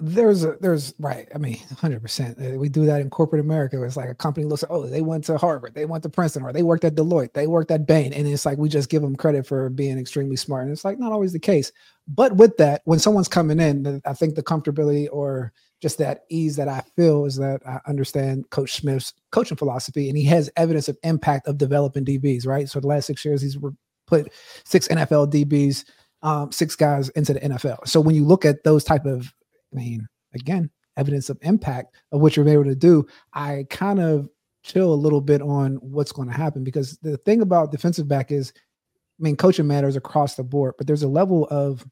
There's 0.00 0.42
a 0.42 0.56
there's 0.60 0.92
right. 0.98 1.28
I 1.32 1.38
mean, 1.38 1.56
hundred 1.78 2.02
percent. 2.02 2.36
Uh, 2.36 2.58
we 2.58 2.68
do 2.68 2.84
that 2.84 3.00
in 3.00 3.10
corporate 3.10 3.40
America. 3.40 3.80
It's 3.84 3.96
like 3.96 4.08
a 4.08 4.14
company 4.14 4.44
looks 4.44 4.64
oh, 4.68 4.86
they 4.86 5.02
went 5.02 5.22
to 5.26 5.38
Harvard, 5.38 5.74
they 5.74 5.84
went 5.84 6.02
to 6.02 6.08
Princeton, 6.08 6.42
or 6.42 6.52
they 6.52 6.64
worked 6.64 6.82
at 6.82 6.96
Deloitte, 6.96 7.32
they 7.32 7.46
worked 7.46 7.70
at 7.70 7.86
Bain, 7.86 8.12
and 8.12 8.26
it's 8.26 8.44
like 8.44 8.58
we 8.58 8.68
just 8.68 8.90
give 8.90 9.02
them 9.02 9.14
credit 9.14 9.46
for 9.46 9.70
being 9.70 9.96
extremely 9.96 10.34
smart. 10.34 10.64
And 10.64 10.72
it's 10.72 10.84
like 10.84 10.98
not 10.98 11.12
always 11.12 11.32
the 11.32 11.38
case. 11.38 11.70
But 12.08 12.34
with 12.34 12.56
that, 12.56 12.82
when 12.86 12.98
someone's 12.98 13.28
coming 13.28 13.60
in, 13.60 14.02
I 14.04 14.14
think 14.14 14.34
the 14.34 14.42
comfortability 14.42 15.06
or 15.12 15.52
just 15.84 15.98
that 15.98 16.24
ease 16.30 16.56
that 16.56 16.66
I 16.66 16.82
feel 16.96 17.26
is 17.26 17.36
that 17.36 17.60
I 17.68 17.78
understand 17.86 18.48
Coach 18.48 18.72
Smith's 18.72 19.12
coaching 19.32 19.58
philosophy, 19.58 20.08
and 20.08 20.16
he 20.16 20.24
has 20.24 20.50
evidence 20.56 20.88
of 20.88 20.96
impact 21.02 21.46
of 21.46 21.58
developing 21.58 22.06
DBs. 22.06 22.46
Right. 22.46 22.66
So 22.70 22.80
the 22.80 22.86
last 22.86 23.04
six 23.04 23.22
years, 23.22 23.42
he's 23.42 23.58
put 24.06 24.32
six 24.64 24.88
NFL 24.88 25.30
DBs, 25.30 25.84
um, 26.22 26.50
six 26.52 26.74
guys 26.74 27.10
into 27.10 27.34
the 27.34 27.40
NFL. 27.40 27.86
So 27.86 28.00
when 28.00 28.14
you 28.14 28.24
look 28.24 28.46
at 28.46 28.64
those 28.64 28.82
type 28.82 29.04
of, 29.04 29.30
I 29.74 29.76
mean, 29.76 30.08
again, 30.34 30.70
evidence 30.96 31.28
of 31.28 31.36
impact 31.42 31.94
of 32.12 32.22
what 32.22 32.34
you're 32.34 32.48
able 32.48 32.64
to 32.64 32.74
do, 32.74 33.06
I 33.34 33.66
kind 33.68 34.00
of 34.00 34.30
chill 34.62 34.90
a 34.90 34.94
little 34.94 35.20
bit 35.20 35.42
on 35.42 35.74
what's 35.82 36.12
going 36.12 36.28
to 36.28 36.34
happen 36.34 36.64
because 36.64 36.96
the 37.02 37.18
thing 37.18 37.42
about 37.42 37.72
defensive 37.72 38.08
back 38.08 38.32
is, 38.32 38.54
I 38.56 39.22
mean, 39.22 39.36
coaching 39.36 39.66
matters 39.66 39.96
across 39.96 40.36
the 40.36 40.44
board, 40.44 40.76
but 40.78 40.86
there's 40.86 41.02
a 41.02 41.08
level 41.08 41.46
of 41.50 41.84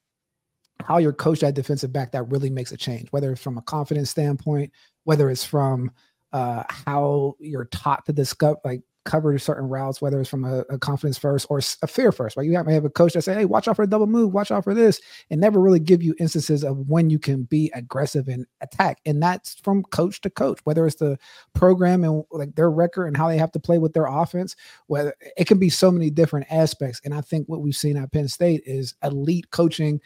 how 0.85 0.99
you're 0.99 1.13
coached 1.13 1.43
at 1.43 1.55
defensive 1.55 1.93
back 1.93 2.13
that 2.13 2.25
really 2.25 2.51
makes 2.51 2.73
a 2.73 2.77
change, 2.77 3.09
whether 3.11 3.33
it's 3.33 3.43
from 3.43 3.59
a 3.59 3.63
confidence 3.63 4.11
standpoint, 4.11 4.73
whether 5.05 5.31
it's 5.31 5.45
from 5.45 5.91
uh, 6.33 6.65
how 6.69 7.37
you're 7.39 7.67
taught 7.67 8.07
to 8.07 8.13
discuss, 8.13 8.57
like 8.65 8.83
cover 9.05 9.37
certain 9.39 9.69
routes, 9.69 10.01
whether 10.01 10.21
it's 10.21 10.31
from 10.31 10.45
a, 10.45 10.61
a, 10.71 10.79
confidence 10.79 11.19
first 11.19 11.47
or 11.51 11.59
a 11.83 11.87
fear 11.87 12.13
first. 12.13 12.37
Right? 12.37 12.47
You 12.47 12.57
have, 12.57 12.67
have 12.67 12.85
a 12.85 12.91
coach 12.91 13.15
that 13.15 13.23
say, 13.23 13.35
"Hey, 13.35 13.45
watch 13.45 13.67
out 13.67 13.77
for 13.77 13.83
a 13.83 13.87
double 13.87 14.07
move, 14.07 14.33
watch 14.33 14.51
out 14.51 14.65
for 14.65 14.75
this," 14.75 15.01
and 15.31 15.41
never 15.41 15.61
really 15.61 15.81
give 15.81 16.03
you 16.03 16.15
instances 16.19 16.63
of 16.63 16.89
when 16.89 17.11
you 17.11 17.19
can 17.19 17.45
be 17.45 17.71
aggressive 17.75 18.29
and 18.29 18.47
attack. 18.61 18.99
And 19.05 19.23
that's 19.23 19.55
from 19.57 19.83
coach 19.85 20.21
to 20.23 20.31
coach, 20.31 20.61
whether 20.65 20.87
it's 20.87 20.97
the 20.97 21.19
program 21.55 22.05
and 22.05 22.25
like 22.31 22.55
their 22.55 22.71
record 22.71 23.07
and 23.07 23.17
how 23.17 23.29
they 23.29 23.39
have 23.39 23.53
to 23.53 23.61
play 23.61 23.79
with 23.79 23.93
their 23.93 24.07
offense. 24.07 24.55
Whether 24.87 25.15
it 25.37 25.47
can 25.47 25.59
be 25.59 25.69
so 25.69 25.91
many 25.91 26.11
different 26.11 26.47
aspects. 26.51 27.01
And 27.05 27.15
I 27.15 27.21
think 27.21 27.49
what 27.49 27.61
we've 27.61 27.77
seen 27.77 27.97
at 27.97 28.13
Penn 28.13 28.29
State 28.29 28.63
is 28.67 28.95
elite 29.03 29.51
coaching 29.51 30.01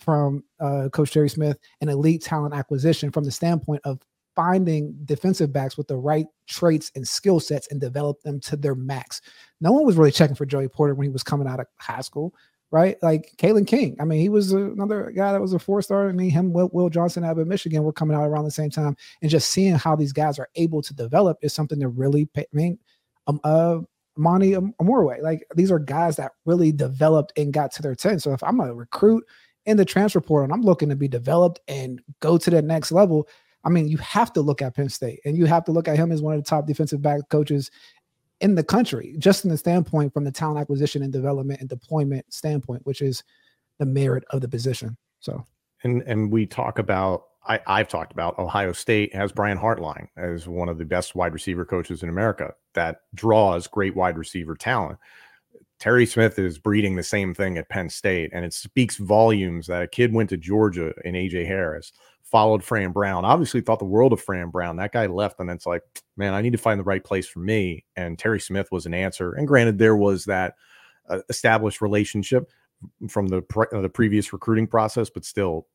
from 0.00 0.44
uh, 0.58 0.88
Coach 0.92 1.12
Terry 1.12 1.28
Smith 1.28 1.58
and 1.80 1.90
elite 1.90 2.22
talent 2.22 2.54
acquisition 2.54 3.10
from 3.10 3.24
the 3.24 3.30
standpoint 3.30 3.82
of 3.84 4.00
finding 4.36 4.96
defensive 5.04 5.52
backs 5.52 5.76
with 5.76 5.88
the 5.88 5.96
right 5.96 6.26
traits 6.46 6.90
and 6.94 7.06
skill 7.06 7.40
sets 7.40 7.68
and 7.70 7.80
develop 7.80 8.20
them 8.22 8.40
to 8.40 8.56
their 8.56 8.74
max. 8.74 9.20
No 9.60 9.72
one 9.72 9.84
was 9.84 9.96
really 9.96 10.12
checking 10.12 10.36
for 10.36 10.46
Joey 10.46 10.68
Porter 10.68 10.94
when 10.94 11.04
he 11.04 11.12
was 11.12 11.22
coming 11.22 11.46
out 11.46 11.60
of 11.60 11.66
high 11.78 12.00
school, 12.00 12.34
right? 12.70 12.96
Like 13.02 13.34
Kalen 13.36 13.66
King. 13.66 13.96
I 14.00 14.04
mean, 14.04 14.20
he 14.20 14.28
was 14.28 14.52
another 14.52 15.12
guy 15.14 15.32
that 15.32 15.40
was 15.40 15.52
a 15.52 15.58
four 15.58 15.82
star. 15.82 16.08
I 16.08 16.12
mean, 16.12 16.30
him, 16.30 16.52
Will, 16.52 16.70
Will 16.72 16.88
Johnson 16.88 17.24
out 17.24 17.38
of 17.38 17.46
Michigan 17.46 17.82
were 17.82 17.92
coming 17.92 18.16
out 18.16 18.24
around 18.24 18.44
the 18.44 18.50
same 18.50 18.70
time. 18.70 18.96
And 19.20 19.30
just 19.30 19.50
seeing 19.50 19.74
how 19.74 19.96
these 19.96 20.12
guys 20.12 20.38
are 20.38 20.48
able 20.54 20.82
to 20.82 20.94
develop 20.94 21.38
is 21.42 21.52
something 21.52 21.80
to 21.80 21.88
really 21.88 22.26
pay. 22.26 22.42
I 22.42 22.56
mean, 22.56 22.78
um, 23.26 23.40
uh, 23.44 23.78
Monty 24.16 24.52
Amorue, 24.52 25.22
like 25.22 25.46
these 25.54 25.70
are 25.70 25.78
guys 25.78 26.16
that 26.16 26.32
really 26.44 26.72
developed 26.72 27.32
and 27.36 27.52
got 27.52 27.72
to 27.72 27.82
their 27.82 27.94
10. 27.94 28.20
So 28.20 28.32
if 28.32 28.42
I'm 28.42 28.60
a 28.60 28.74
recruit 28.74 29.24
in 29.70 29.76
the 29.76 29.84
transfer 29.84 30.20
portal 30.20 30.44
and 30.44 30.52
I'm 30.52 30.62
looking 30.62 30.88
to 30.88 30.96
be 30.96 31.08
developed 31.08 31.60
and 31.68 32.00
go 32.20 32.36
to 32.36 32.50
the 32.50 32.60
next 32.60 32.92
level, 32.92 33.28
I 33.64 33.68
mean, 33.68 33.88
you 33.88 33.98
have 33.98 34.32
to 34.34 34.40
look 34.40 34.62
at 34.62 34.74
Penn 34.74 34.88
State 34.88 35.20
and 35.24 35.36
you 35.36 35.46
have 35.46 35.64
to 35.64 35.72
look 35.72 35.88
at 35.88 35.96
him 35.96 36.12
as 36.12 36.22
one 36.22 36.34
of 36.34 36.42
the 36.42 36.48
top 36.48 36.66
defensive 36.66 37.00
back 37.00 37.28
coaches 37.28 37.70
in 38.40 38.54
the 38.54 38.64
country, 38.64 39.14
just 39.18 39.44
in 39.44 39.50
the 39.50 39.56
standpoint 39.56 40.12
from 40.12 40.24
the 40.24 40.32
talent 40.32 40.58
acquisition 40.58 41.02
and 41.02 41.12
development 41.12 41.60
and 41.60 41.68
deployment 41.68 42.32
standpoint, 42.32 42.84
which 42.86 43.02
is 43.02 43.22
the 43.78 43.86
merit 43.86 44.24
of 44.30 44.40
the 44.40 44.48
position. 44.48 44.96
So, 45.20 45.44
and 45.82 46.02
and 46.02 46.32
we 46.32 46.46
talk 46.46 46.78
about 46.78 47.24
I, 47.46 47.60
I've 47.66 47.88
talked 47.88 48.12
about 48.12 48.38
Ohio 48.38 48.72
State 48.72 49.14
has 49.14 49.32
Brian 49.32 49.58
Hartline 49.58 50.08
as 50.16 50.48
one 50.48 50.68
of 50.68 50.78
the 50.78 50.84
best 50.84 51.14
wide 51.14 51.32
receiver 51.32 51.64
coaches 51.64 52.02
in 52.02 52.08
America 52.08 52.54
that 52.74 53.02
draws 53.14 53.66
great 53.66 53.94
wide 53.94 54.18
receiver 54.18 54.54
talent. 54.54 54.98
Terry 55.80 56.04
Smith 56.04 56.38
is 56.38 56.58
breeding 56.58 56.94
the 56.94 57.02
same 57.02 57.32
thing 57.32 57.56
at 57.56 57.70
Penn 57.70 57.88
State, 57.88 58.30
and 58.34 58.44
it 58.44 58.52
speaks 58.52 58.98
volumes 58.98 59.66
that 59.66 59.82
a 59.82 59.88
kid 59.88 60.12
went 60.12 60.28
to 60.28 60.36
Georgia 60.36 60.92
in 61.06 61.14
AJ 61.14 61.46
Harris, 61.46 61.92
followed 62.22 62.62
Fran 62.62 62.92
Brown. 62.92 63.24
Obviously, 63.24 63.62
thought 63.62 63.78
the 63.78 63.86
world 63.86 64.12
of 64.12 64.20
Fran 64.20 64.50
Brown. 64.50 64.76
That 64.76 64.92
guy 64.92 65.06
left, 65.06 65.40
and 65.40 65.50
it's 65.50 65.64
like, 65.64 65.82
man, 66.18 66.34
I 66.34 66.42
need 66.42 66.52
to 66.52 66.58
find 66.58 66.78
the 66.78 66.84
right 66.84 67.02
place 67.02 67.26
for 67.26 67.38
me. 67.38 67.86
And 67.96 68.18
Terry 68.18 68.40
Smith 68.40 68.68
was 68.70 68.84
an 68.84 68.92
answer. 68.92 69.32
And 69.32 69.48
granted, 69.48 69.78
there 69.78 69.96
was 69.96 70.26
that 70.26 70.54
uh, 71.08 71.20
established 71.30 71.80
relationship 71.80 72.50
from 73.08 73.28
the 73.28 73.40
pre- 73.40 73.66
uh, 73.72 73.80
the 73.80 73.88
previous 73.88 74.34
recruiting 74.34 74.66
process, 74.66 75.08
but 75.08 75.24
still, 75.24 75.66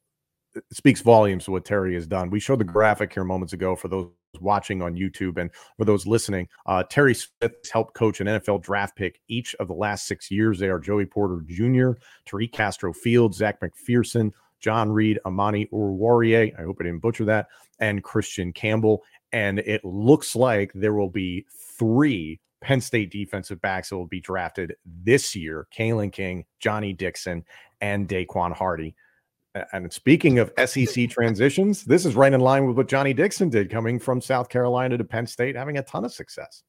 it 0.53 0.63
speaks 0.71 1.01
volumes 1.01 1.45
to 1.45 1.51
what 1.51 1.65
Terry 1.65 1.95
has 1.95 2.05
done. 2.05 2.29
We 2.29 2.39
showed 2.39 2.59
the 2.59 2.63
graphic 2.63 3.11
here 3.11 3.23
moments 3.23 3.53
ago 3.53 3.75
for 3.75 3.87
those 3.87 4.11
watching 4.39 4.81
on 4.81 4.95
YouTube 4.95 5.37
and 5.37 5.49
for 5.77 5.85
those 5.85 6.05
listening. 6.07 6.47
Uh, 6.65 6.83
Terry 6.83 7.13
Smith 7.13 7.53
has 7.63 7.71
helped 7.71 7.93
coach 7.93 8.21
an 8.21 8.27
NFL 8.27 8.63
draft 8.63 8.95
pick 8.95 9.19
each 9.27 9.55
of 9.55 9.67
the 9.67 9.73
last 9.73 10.07
six 10.07 10.29
years. 10.31 10.59
They 10.59 10.69
are 10.69 10.79
Joey 10.79 11.05
Porter 11.05 11.41
Jr., 11.47 11.91
Tariq 12.27 12.51
Castro 12.51 12.93
Fields, 12.93 13.37
Zech 13.37 13.59
McPhearson, 13.61 14.31
John 14.59 14.91
Reid, 14.91 15.19
Amani 15.25 15.67
Oruwariye, 15.67 16.57
I 16.57 16.63
hope 16.63 16.77
I 16.79 16.85
didn't 16.85 17.01
butcher 17.01 17.25
that, 17.25 17.47
and 17.79 18.03
Christian 18.03 18.51
Campbell. 18.53 19.03
And 19.31 19.59
it 19.59 19.83
looks 19.83 20.35
like 20.35 20.71
there 20.73 20.93
will 20.93 21.09
be 21.09 21.45
three 21.77 22.39
Penn 22.61 22.81
State 22.81 23.11
defensive 23.11 23.61
backs 23.61 23.89
that 23.89 23.97
will 23.97 24.07
be 24.07 24.21
drafted 24.21 24.75
this 24.85 25.35
year 25.35 25.67
Kalen 25.75 26.11
King, 26.11 26.45
Johnny 26.59 26.93
Dixon, 26.93 27.43
and 27.81 28.07
Daequan 28.07 28.53
Hardy. 28.53 28.95
And 29.71 29.91
speaking 29.91 30.39
of 30.39 30.51
SEC 30.65 31.09
transitions, 31.09 31.85
this 31.85 32.05
is 32.05 32.15
right 32.15 32.33
in 32.33 32.41
line 32.41 32.65
with 32.67 32.75
what 32.77 32.87
Johnny 32.87 33.13
Dixon 33.13 33.49
did 33.49 33.69
coming 33.69 33.99
from 33.99 34.21
South 34.21 34.49
Carolina 34.49 34.97
to 34.97 35.03
Penn 35.03 35.27
State, 35.27 35.55
having 35.55 35.77
a 35.77 35.83
ton 35.83 36.03
of 36.03 36.13
success. 36.13 36.63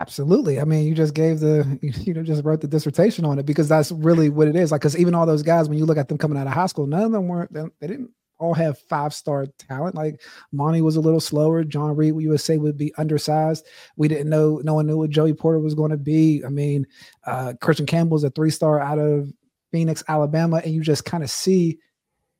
Absolutely. 0.00 0.60
I 0.60 0.64
mean, 0.64 0.86
you 0.86 0.94
just 0.94 1.14
gave 1.14 1.40
the, 1.40 1.78
you 1.82 2.14
know, 2.14 2.22
just 2.22 2.44
wrote 2.44 2.60
the 2.60 2.68
dissertation 2.68 3.24
on 3.24 3.38
it 3.38 3.46
because 3.46 3.68
that's 3.68 3.90
really 3.90 4.28
what 4.28 4.48
it 4.48 4.56
is. 4.56 4.70
Like, 4.70 4.82
because 4.82 4.96
even 4.96 5.14
all 5.14 5.26
those 5.26 5.42
guys, 5.42 5.68
when 5.68 5.78
you 5.78 5.86
look 5.86 5.98
at 5.98 6.08
them 6.08 6.18
coming 6.18 6.38
out 6.38 6.46
of 6.46 6.52
high 6.52 6.66
school, 6.66 6.86
none 6.86 7.02
of 7.02 7.12
them 7.12 7.28
weren't, 7.28 7.52
they 7.52 7.86
didn't 7.86 8.10
all 8.38 8.54
have 8.54 8.78
five 8.78 9.12
star 9.12 9.46
talent. 9.58 9.94
Like 9.94 10.20
Monty 10.52 10.80
was 10.80 10.96
a 10.96 11.00
little 11.00 11.20
slower. 11.20 11.64
John 11.64 11.96
Reid, 11.96 12.14
you 12.20 12.30
would 12.30 12.40
say, 12.40 12.56
would 12.56 12.78
be 12.78 12.94
undersized. 12.96 13.66
We 13.96 14.08
didn't 14.08 14.28
know, 14.28 14.60
no 14.62 14.74
one 14.74 14.86
knew 14.86 14.98
what 14.98 15.10
Joey 15.10 15.34
Porter 15.34 15.58
was 15.58 15.74
going 15.74 15.90
to 15.90 15.96
be. 15.96 16.44
I 16.44 16.48
mean, 16.48 16.86
uh, 17.24 17.54
Christian 17.60 17.86
Campbell's 17.86 18.24
a 18.24 18.30
three 18.30 18.50
star 18.50 18.80
out 18.80 18.98
of 18.98 19.32
Phoenix, 19.72 20.04
Alabama. 20.08 20.60
And 20.64 20.72
you 20.72 20.82
just 20.82 21.04
kind 21.04 21.24
of 21.24 21.30
see 21.30 21.78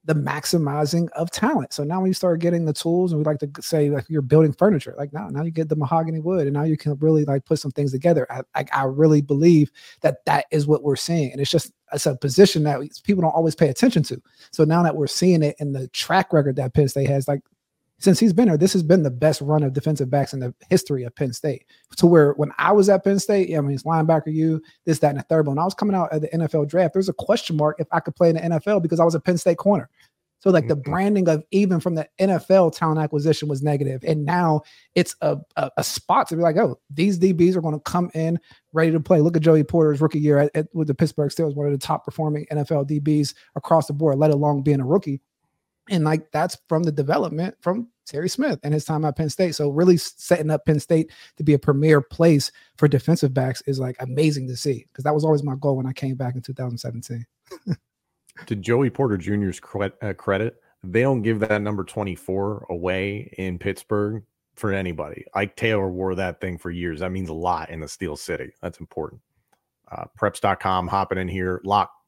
the 0.09 0.15
maximizing 0.15 1.07
of 1.11 1.31
talent. 1.31 1.75
So 1.75 1.85
now 1.85 2.01
when 2.01 2.09
you 2.09 2.15
start 2.15 2.41
getting 2.41 2.65
the 2.65 2.73
tools, 2.73 3.13
and 3.13 3.19
we 3.19 3.25
like 3.25 3.41
to 3.41 3.63
say 3.63 3.91
like 3.91 4.07
you're 4.09 4.23
building 4.23 4.55
furniture, 4.55 4.95
like 4.97 5.13
now 5.13 5.29
now 5.29 5.43
you 5.43 5.51
get 5.51 5.69
the 5.69 5.77
mahogany 5.77 6.19
wood, 6.19 6.47
and 6.47 6.55
now 6.55 6.63
you 6.63 6.79
can 6.79 6.95
really 6.97 7.27
like 7.27 7.45
put 7.45 7.59
some 7.59 7.71
things 7.73 7.93
together. 7.93 8.27
I 8.31 8.41
I, 8.55 8.65
I 8.73 8.85
really 8.85 9.21
believe 9.21 9.71
that 10.01 10.25
that 10.25 10.47
is 10.51 10.67
what 10.67 10.83
we're 10.83 10.97
seeing, 10.97 11.31
and 11.31 11.43
it's 11.43 11.51
just 11.51 11.73
it's 11.93 12.07
a 12.07 12.17
position 12.17 12.65
that 12.65 12.81
people 13.05 13.21
don't 13.21 13.35
always 13.35 13.55
pay 13.55 13.69
attention 13.69 14.03
to. 14.05 14.21
So 14.51 14.65
now 14.65 14.83
that 14.83 14.97
we're 14.97 15.09
seeing 15.09 15.43
it 15.43 15.57
in 15.59 15.73
the 15.73 15.89
track 15.89 16.33
record 16.33 16.57
that 16.57 16.73
Penn 16.73 16.89
State 16.89 17.11
has, 17.11 17.29
like 17.29 17.41
since 18.01 18.21
he's 18.21 18.33
been 18.33 18.49
here, 18.49 18.57
this 18.57 18.73
has 18.73 18.83
been 18.83 19.03
the 19.03 19.11
best 19.11 19.41
run 19.41 19.63
of 19.63 19.73
defensive 19.73 20.09
backs 20.11 20.33
in 20.33 20.41
the 20.41 20.55
history 20.71 21.05
of 21.05 21.15
Penn 21.17 21.33
State. 21.33 21.67
To 21.97 22.07
where 22.07 22.33
when 22.35 22.53
I 22.59 22.73
was 22.73 22.89
at 22.89 23.03
Penn 23.03 23.19
State, 23.19 23.49
yeah, 23.49 23.59
I 23.59 23.61
mean, 23.61 23.73
it's 23.73 23.83
linebacker, 23.83 24.33
you, 24.33 24.63
this, 24.85 25.01
that, 25.01 25.11
and 25.11 25.19
the 25.19 25.25
third. 25.25 25.45
But 25.45 25.53
when 25.53 25.59
I 25.59 25.65
was 25.65 25.75
coming 25.75 25.97
out 25.97 26.13
at 26.13 26.21
the 26.21 26.29
NFL 26.29 26.69
draft, 26.69 26.95
there's 26.95 27.09
a 27.09 27.15
question 27.15 27.57
mark 27.57 27.77
if 27.81 27.89
I 27.91 28.01
could 28.01 28.15
play 28.15 28.31
in 28.31 28.37
the 28.37 28.43
NFL 28.43 28.83
because 28.83 29.01
I 29.01 29.05
was 29.05 29.15
a 29.15 29.21
Penn 29.21 29.39
State 29.39 29.59
corner. 29.59 29.91
So 30.41 30.51
like 30.51 30.69
the 30.69 30.77
mm-hmm. 30.77 30.91
branding 30.91 31.29
of 31.29 31.43
even 31.51 31.81
from 31.81 31.97
the 31.97 32.09
NFL 32.21 32.77
talent 32.77 33.01
acquisition 33.01 33.49
was 33.49 33.63
negative, 33.63 34.05
and 34.07 34.25
now 34.25 34.63
it's 34.95 35.17
a, 35.21 35.39
a, 35.57 35.71
a 35.79 35.85
spot 35.85 36.29
to 36.29 36.37
be 36.37 36.43
like, 36.43 36.57
oh, 36.57 36.79
these 36.91 37.19
DBs 37.19 37.57
are 37.57 37.61
going 37.61 37.75
to 37.75 37.81
come 37.81 38.11
in 38.15 38.39
ready 38.73 38.93
to 38.93 39.01
play. 39.01 39.21
Look 39.21 39.37
at 39.37 39.43
Joey 39.43 39.65
Porter's 39.65 40.01
rookie 40.01 40.21
year 40.21 40.39
at, 40.39 40.51
at, 40.55 40.69
with 40.73 40.87
the 40.87 40.95
Pittsburgh 40.95 41.31
Steelers, 41.31 41.57
one 41.57 41.67
of 41.67 41.73
the 41.73 41.79
top 41.79 42.05
performing 42.05 42.47
NFL 42.53 42.89
DBs 42.89 43.35
across 43.57 43.89
the 43.89 43.93
board, 43.93 44.19
let 44.19 44.31
alone 44.31 44.63
being 44.63 44.81
a 44.81 44.87
rookie. 44.87 45.21
And 45.91 46.05
like 46.05 46.31
that's 46.33 46.57
from 46.69 46.83
the 46.83 46.93
development 46.93 47.57
from 47.61 47.89
Terry 48.07 48.29
Smith 48.29 48.59
and 48.63 48.73
his 48.73 48.85
time 48.85 49.05
at 49.05 49.17
Penn 49.17 49.29
State. 49.29 49.55
So 49.55 49.71
really 49.71 49.97
setting 49.97 50.51
up 50.51 50.65
Penn 50.67 50.81
State 50.81 51.11
to 51.37 51.45
be 51.45 51.55
a 51.55 51.59
premier 51.59 52.01
place 52.01 52.51
for 52.77 52.89
defensive 52.89 53.35
backs 53.35 53.63
is 53.67 53.79
like 53.79 53.97
amazing 54.01 54.49
to 54.49 54.57
see 54.57 54.87
because 54.89 55.05
that 55.05 55.15
was 55.15 55.25
always 55.25 55.43
my 55.43 55.55
goal 55.61 55.77
when 55.77 55.87
I 55.87 55.93
came 55.93 56.17
back 56.17 56.35
in 56.35 56.43
2017. 56.43 57.25
to 58.47 58.57
Joey 58.57 58.91
Porter 58.91 59.17
Jr.'s 59.17 59.61
uh, 60.03 60.13
credit, 60.15 60.61
they 60.83 61.03
don't 61.03 61.23
give 61.23 61.41
that 61.41 61.63
number 61.63 61.85
24 61.85 62.67
away 62.71 63.33
in 63.39 63.59
Pittsburgh 63.59 64.23
for 64.57 64.73
anybody. 64.73 65.25
Ike 65.35 65.57
Taylor 65.57 65.89
wore 65.89 66.15
that 66.15 66.41
thing 66.41 66.59
for 66.59 66.71
years. 66.71 67.01
That 67.01 67.13
means 67.13 67.29
a 67.29 67.35
lot 67.35 67.71
in 67.71 67.81
the 67.81 67.89
Steel 67.89 68.17
City. 68.17 68.53
That's 68.61 68.81
important. 68.81 69.21
Uh, 69.91 70.05
preps.com 70.19 70.89
hopping 70.89 71.19
in 71.19 71.29
here. 71.29 71.61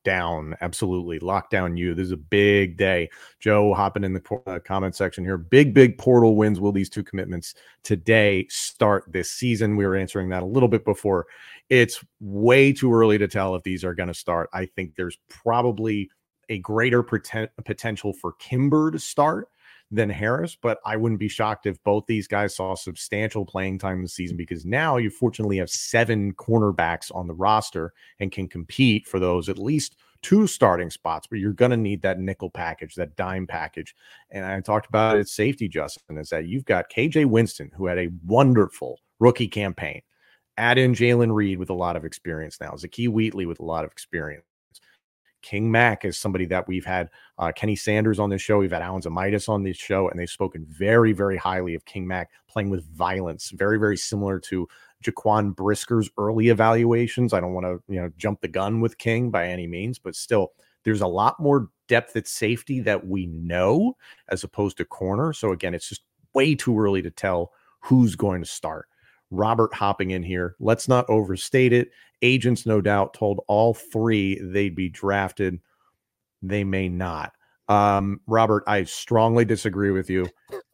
Lockdown. 0.04 0.56
Absolutely. 0.60 1.20
Lockdown 1.20 1.76
U. 1.78 1.94
This 1.94 2.06
is 2.06 2.12
a 2.12 2.16
big 2.16 2.76
day. 2.76 3.10
Joe 3.38 3.74
hopping 3.74 4.04
in 4.04 4.12
the 4.12 4.42
uh, 4.46 4.58
comment 4.60 4.94
section 4.94 5.24
here. 5.24 5.36
Big, 5.36 5.74
big 5.74 5.98
portal 5.98 6.36
wins. 6.36 6.60
Will 6.60 6.72
these 6.72 6.90
two 6.90 7.02
commitments 7.02 7.54
today 7.82 8.46
start 8.48 9.04
this 9.08 9.30
season? 9.30 9.76
We 9.76 9.86
were 9.86 9.96
answering 9.96 10.28
that 10.30 10.42
a 10.42 10.46
little 10.46 10.68
bit 10.68 10.84
before. 10.84 11.26
It's 11.68 12.04
way 12.20 12.72
too 12.72 12.92
early 12.92 13.18
to 13.18 13.28
tell 13.28 13.54
if 13.54 13.62
these 13.62 13.84
are 13.84 13.94
going 13.94 14.08
to 14.08 14.14
start. 14.14 14.48
I 14.52 14.66
think 14.66 14.96
there's 14.96 15.18
probably 15.28 16.10
a 16.48 16.58
greater 16.58 17.02
potential 17.02 18.12
for 18.12 18.32
Kimber 18.32 18.90
to 18.90 18.98
start 18.98 19.48
than 19.90 20.08
Harris, 20.08 20.56
but 20.60 20.78
I 20.84 20.96
wouldn't 20.96 21.18
be 21.18 21.28
shocked 21.28 21.66
if 21.66 21.82
both 21.82 22.06
these 22.06 22.28
guys 22.28 22.54
saw 22.54 22.74
substantial 22.74 23.44
playing 23.44 23.78
time 23.78 24.02
this 24.02 24.14
season 24.14 24.36
because 24.36 24.64
now 24.64 24.98
you 24.98 25.10
fortunately 25.10 25.56
have 25.58 25.70
seven 25.70 26.32
cornerbacks 26.34 27.14
on 27.14 27.26
the 27.26 27.34
roster 27.34 27.92
and 28.20 28.30
can 28.30 28.48
compete 28.48 29.08
for 29.08 29.18
those 29.18 29.48
at 29.48 29.58
least 29.58 29.96
two 30.22 30.46
starting 30.46 30.90
spots, 30.90 31.26
but 31.26 31.38
you're 31.38 31.52
going 31.52 31.70
to 31.70 31.76
need 31.76 32.02
that 32.02 32.20
nickel 32.20 32.50
package, 32.50 32.94
that 32.94 33.16
dime 33.16 33.46
package. 33.46 33.94
And 34.30 34.44
I 34.44 34.60
talked 34.60 34.86
about 34.86 35.16
it 35.16 35.28
safety, 35.28 35.68
Justin, 35.68 36.18
is 36.18 36.28
that 36.28 36.46
you've 36.46 36.64
got 36.64 36.90
KJ 36.90 37.26
Winston, 37.26 37.70
who 37.76 37.86
had 37.86 37.98
a 37.98 38.10
wonderful 38.24 39.00
rookie 39.18 39.48
campaign. 39.48 40.02
Add 40.56 40.78
in 40.78 40.94
Jaylen 40.94 41.34
Reed 41.34 41.58
with 41.58 41.70
a 41.70 41.74
lot 41.74 41.96
of 41.96 42.04
experience 42.04 42.60
now, 42.60 42.72
Zakee 42.72 43.08
Wheatley 43.08 43.46
with 43.46 43.60
a 43.60 43.64
lot 43.64 43.84
of 43.84 43.90
experience. 43.90 44.44
King 45.42 45.70
Mack 45.70 46.04
is 46.04 46.18
somebody 46.18 46.46
that 46.46 46.66
we've 46.68 46.84
had 46.84 47.10
uh, 47.38 47.52
Kenny 47.52 47.76
Sanders 47.76 48.18
on 48.18 48.30
this 48.30 48.42
show. 48.42 48.58
We've 48.58 48.72
had 48.72 48.82
Alan 48.82 49.02
Zemaitis 49.02 49.48
on 49.48 49.62
this 49.62 49.76
show, 49.76 50.08
and 50.08 50.18
they've 50.18 50.28
spoken 50.28 50.66
very, 50.68 51.12
very 51.12 51.36
highly 51.36 51.74
of 51.74 51.84
King 51.84 52.06
Mack 52.06 52.30
playing 52.48 52.70
with 52.70 52.84
violence, 52.94 53.50
very, 53.50 53.78
very 53.78 53.96
similar 53.96 54.38
to 54.40 54.68
Jaquan 55.02 55.54
Brisker's 55.54 56.10
early 56.18 56.48
evaluations. 56.48 57.32
I 57.32 57.40
don't 57.40 57.54
want 57.54 57.66
to, 57.66 57.82
you 57.92 58.00
know, 58.00 58.10
jump 58.16 58.40
the 58.40 58.48
gun 58.48 58.80
with 58.80 58.98
King 58.98 59.30
by 59.30 59.48
any 59.48 59.66
means, 59.66 59.98
but 59.98 60.14
still, 60.14 60.52
there's 60.84 61.00
a 61.00 61.06
lot 61.06 61.40
more 61.40 61.68
depth 61.88 62.16
at 62.16 62.26
safety 62.26 62.80
that 62.80 63.06
we 63.06 63.26
know 63.26 63.96
as 64.28 64.44
opposed 64.44 64.76
to 64.78 64.84
corner. 64.84 65.32
So 65.32 65.52
again, 65.52 65.74
it's 65.74 65.88
just 65.88 66.02
way 66.34 66.54
too 66.54 66.78
early 66.78 67.02
to 67.02 67.10
tell 67.10 67.52
who's 67.80 68.14
going 68.14 68.42
to 68.42 68.48
start. 68.48 68.86
Robert 69.30 69.72
hopping 69.72 70.10
in 70.10 70.22
here. 70.22 70.56
Let's 70.58 70.88
not 70.88 71.08
overstate 71.08 71.72
it. 71.72 71.90
Agents, 72.22 72.66
no 72.66 72.80
doubt, 72.80 73.14
told 73.14 73.40
all 73.48 73.74
three 73.74 74.40
they'd 74.42 74.74
be 74.74 74.88
drafted. 74.88 75.60
They 76.42 76.64
may 76.64 76.88
not. 76.88 77.32
Um, 77.68 78.20
Robert, 78.26 78.64
I 78.66 78.84
strongly 78.84 79.44
disagree 79.44 79.90
with 79.92 80.10
you. 80.10 80.28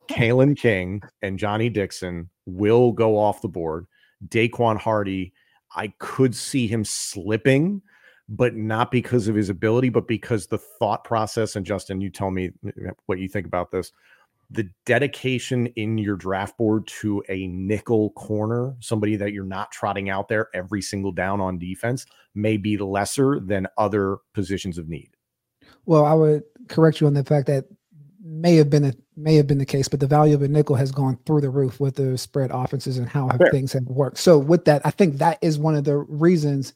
Kalen 0.08 0.56
King 0.56 1.02
and 1.22 1.38
Johnny 1.38 1.68
Dixon 1.68 2.30
will 2.46 2.92
go 2.92 3.18
off 3.18 3.42
the 3.42 3.48
board. 3.48 3.86
Daequan 4.28 4.78
Hardy, 4.78 5.32
I 5.74 5.88
could 5.98 6.34
see 6.34 6.66
him 6.66 6.84
slipping, 6.84 7.82
but 8.28 8.54
not 8.54 8.90
because 8.90 9.28
of 9.28 9.34
his 9.34 9.50
ability, 9.50 9.90
but 9.90 10.08
because 10.08 10.46
the 10.46 10.58
thought 10.58 11.04
process. 11.04 11.56
And 11.56 11.66
Justin, 11.66 12.00
you 12.00 12.08
tell 12.08 12.30
me 12.30 12.52
what 13.06 13.18
you 13.18 13.28
think 13.28 13.46
about 13.46 13.70
this 13.70 13.92
the 14.50 14.68
dedication 14.84 15.66
in 15.68 15.98
your 15.98 16.16
draft 16.16 16.56
board 16.56 16.86
to 16.86 17.22
a 17.28 17.46
nickel 17.48 18.10
corner, 18.10 18.76
somebody 18.80 19.16
that 19.16 19.32
you're 19.32 19.44
not 19.44 19.72
trotting 19.72 20.08
out 20.08 20.28
there 20.28 20.48
every 20.54 20.80
single 20.80 21.12
down 21.12 21.40
on 21.40 21.58
defense, 21.58 22.06
may 22.34 22.56
be 22.56 22.76
lesser 22.78 23.40
than 23.40 23.66
other 23.76 24.18
positions 24.34 24.78
of 24.78 24.88
need. 24.88 25.10
Well, 25.84 26.04
I 26.04 26.14
would 26.14 26.44
correct 26.68 27.00
you 27.00 27.06
on 27.06 27.14
the 27.14 27.24
fact 27.24 27.46
that 27.46 27.66
may 28.22 28.56
have 28.56 28.70
been 28.70 28.84
a 28.84 28.92
may 29.16 29.36
have 29.36 29.46
been 29.46 29.58
the 29.58 29.66
case, 29.66 29.88
but 29.88 30.00
the 30.00 30.06
value 30.06 30.34
of 30.34 30.42
a 30.42 30.48
nickel 30.48 30.76
has 30.76 30.92
gone 30.92 31.18
through 31.24 31.40
the 31.40 31.50
roof 31.50 31.80
with 31.80 31.96
the 31.96 32.18
spread 32.18 32.50
offenses 32.52 32.98
and 32.98 33.08
how 33.08 33.28
Fair. 33.28 33.50
things 33.50 33.72
have 33.72 33.84
worked. 33.84 34.18
So 34.18 34.38
with 34.38 34.66
that, 34.66 34.82
I 34.84 34.90
think 34.90 35.16
that 35.18 35.38
is 35.40 35.58
one 35.58 35.74
of 35.74 35.84
the 35.84 35.96
reasons 35.96 36.74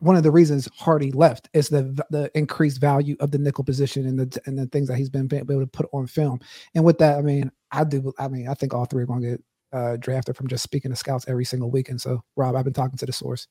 one 0.00 0.16
of 0.16 0.22
the 0.22 0.30
reasons 0.30 0.68
Hardy 0.76 1.10
left 1.12 1.48
is 1.52 1.68
the 1.68 2.04
the 2.10 2.30
increased 2.34 2.80
value 2.80 3.16
of 3.20 3.30
the 3.30 3.38
nickel 3.38 3.64
position 3.64 4.06
and 4.06 4.18
the 4.18 4.40
and 4.46 4.58
the 4.58 4.66
things 4.66 4.88
that 4.88 4.96
he's 4.96 5.10
been 5.10 5.28
able 5.32 5.60
to 5.60 5.66
put 5.66 5.88
on 5.92 6.06
film. 6.06 6.40
And 6.74 6.84
with 6.84 6.98
that, 6.98 7.18
I 7.18 7.22
mean, 7.22 7.50
I 7.72 7.84
do. 7.84 8.12
I 8.18 8.28
mean, 8.28 8.48
I 8.48 8.54
think 8.54 8.74
all 8.74 8.84
three 8.84 9.02
are 9.02 9.06
going 9.06 9.22
to 9.22 9.30
get 9.30 9.44
uh, 9.72 9.96
drafted 9.96 10.36
from 10.36 10.48
just 10.48 10.62
speaking 10.62 10.90
to 10.90 10.96
scouts 10.96 11.26
every 11.28 11.44
single 11.44 11.70
weekend. 11.70 12.00
So, 12.00 12.22
Rob, 12.36 12.56
I've 12.56 12.64
been 12.64 12.72
talking 12.72 12.98
to 12.98 13.06
the 13.06 13.12
source, 13.12 13.48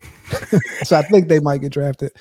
so 0.84 0.96
I 0.96 1.02
think 1.02 1.28
they 1.28 1.40
might 1.40 1.60
get 1.60 1.72
drafted. 1.72 2.12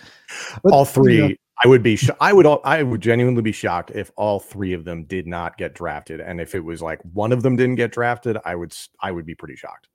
But, 0.63 0.73
all 0.73 0.85
three. 0.85 1.17
You 1.17 1.29
know, 1.29 1.35
I 1.63 1.67
would 1.67 1.83
be. 1.83 1.95
Sh- 1.95 2.09
I 2.19 2.33
would. 2.33 2.45
I 2.63 2.83
would 2.83 3.01
genuinely 3.01 3.41
be 3.41 3.51
shocked 3.51 3.91
if 3.91 4.11
all 4.15 4.39
three 4.39 4.73
of 4.73 4.85
them 4.85 5.03
did 5.03 5.27
not 5.27 5.57
get 5.57 5.73
drafted, 5.73 6.19
and 6.19 6.41
if 6.41 6.55
it 6.55 6.61
was 6.61 6.81
like 6.81 6.99
one 7.13 7.31
of 7.31 7.43
them 7.43 7.55
didn't 7.55 7.75
get 7.75 7.91
drafted, 7.91 8.37
I 8.43 8.55
would. 8.55 8.75
I 9.01 9.11
would 9.11 9.25
be 9.25 9.35
pretty 9.35 9.55
shocked. 9.55 9.87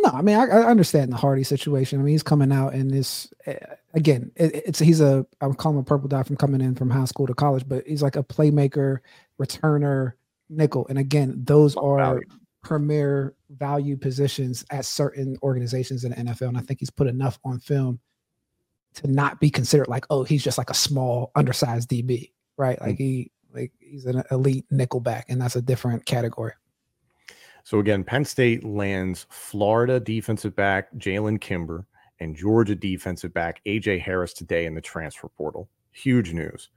No, 0.00 0.10
I 0.10 0.22
mean 0.22 0.36
I, 0.36 0.44
I, 0.44 0.64
understand 0.64 1.12
the 1.12 1.16
Hardy 1.16 1.42
situation. 1.42 1.98
I 2.00 2.02
mean 2.02 2.12
he's 2.12 2.22
coming 2.22 2.52
out 2.52 2.74
in 2.74 2.88
this 2.88 3.32
uh, 3.46 3.54
again. 3.94 4.30
It, 4.36 4.54
it's 4.54 4.78
he's 4.78 5.00
a 5.00 5.26
I'm 5.40 5.54
calling 5.54 5.76
him 5.76 5.82
a 5.82 5.84
purple 5.84 6.08
dot 6.08 6.26
from 6.26 6.36
coming 6.36 6.60
in 6.60 6.74
from 6.74 6.90
high 6.90 7.04
school 7.04 7.26
to 7.26 7.34
college, 7.34 7.64
but 7.66 7.86
he's 7.86 8.02
like 8.02 8.16
a 8.16 8.22
playmaker 8.22 8.98
returner, 9.40 10.12
nickel. 10.48 10.86
And 10.88 10.98
again, 10.98 11.34
those 11.44 11.76
are 11.76 12.20
premier 12.62 13.34
value 13.50 13.96
positions 13.96 14.64
at 14.70 14.84
certain 14.84 15.36
organizations 15.42 16.04
in 16.04 16.10
the 16.10 16.16
NFL. 16.16 16.48
And 16.48 16.58
I 16.58 16.60
think 16.60 16.80
he's 16.80 16.90
put 16.90 17.06
enough 17.06 17.38
on 17.44 17.58
film 17.58 17.98
to 18.94 19.10
not 19.10 19.40
be 19.40 19.50
considered 19.50 19.88
like, 19.88 20.04
oh, 20.10 20.24
he's 20.24 20.44
just 20.44 20.58
like 20.58 20.70
a 20.70 20.74
small, 20.74 21.30
undersized 21.34 21.88
DB, 21.88 22.32
right? 22.56 22.80
Like 22.80 22.98
he 22.98 23.30
like 23.52 23.72
he's 23.80 24.04
an 24.06 24.22
elite 24.30 24.66
nickel 24.70 25.00
back, 25.00 25.26
and 25.28 25.40
that's 25.40 25.56
a 25.56 25.62
different 25.62 26.04
category. 26.04 26.52
So 27.68 27.80
again, 27.80 28.02
Penn 28.02 28.24
State 28.24 28.64
lands 28.64 29.26
Florida 29.28 30.00
defensive 30.00 30.56
back 30.56 30.90
Jalen 30.94 31.38
Kimber 31.38 31.84
and 32.18 32.34
Georgia 32.34 32.74
defensive 32.74 33.34
back 33.34 33.60
AJ 33.66 34.00
Harris 34.00 34.32
today 34.32 34.64
in 34.64 34.74
the 34.74 34.80
transfer 34.80 35.28
portal. 35.28 35.68
Huge 35.92 36.32
news. 36.32 36.70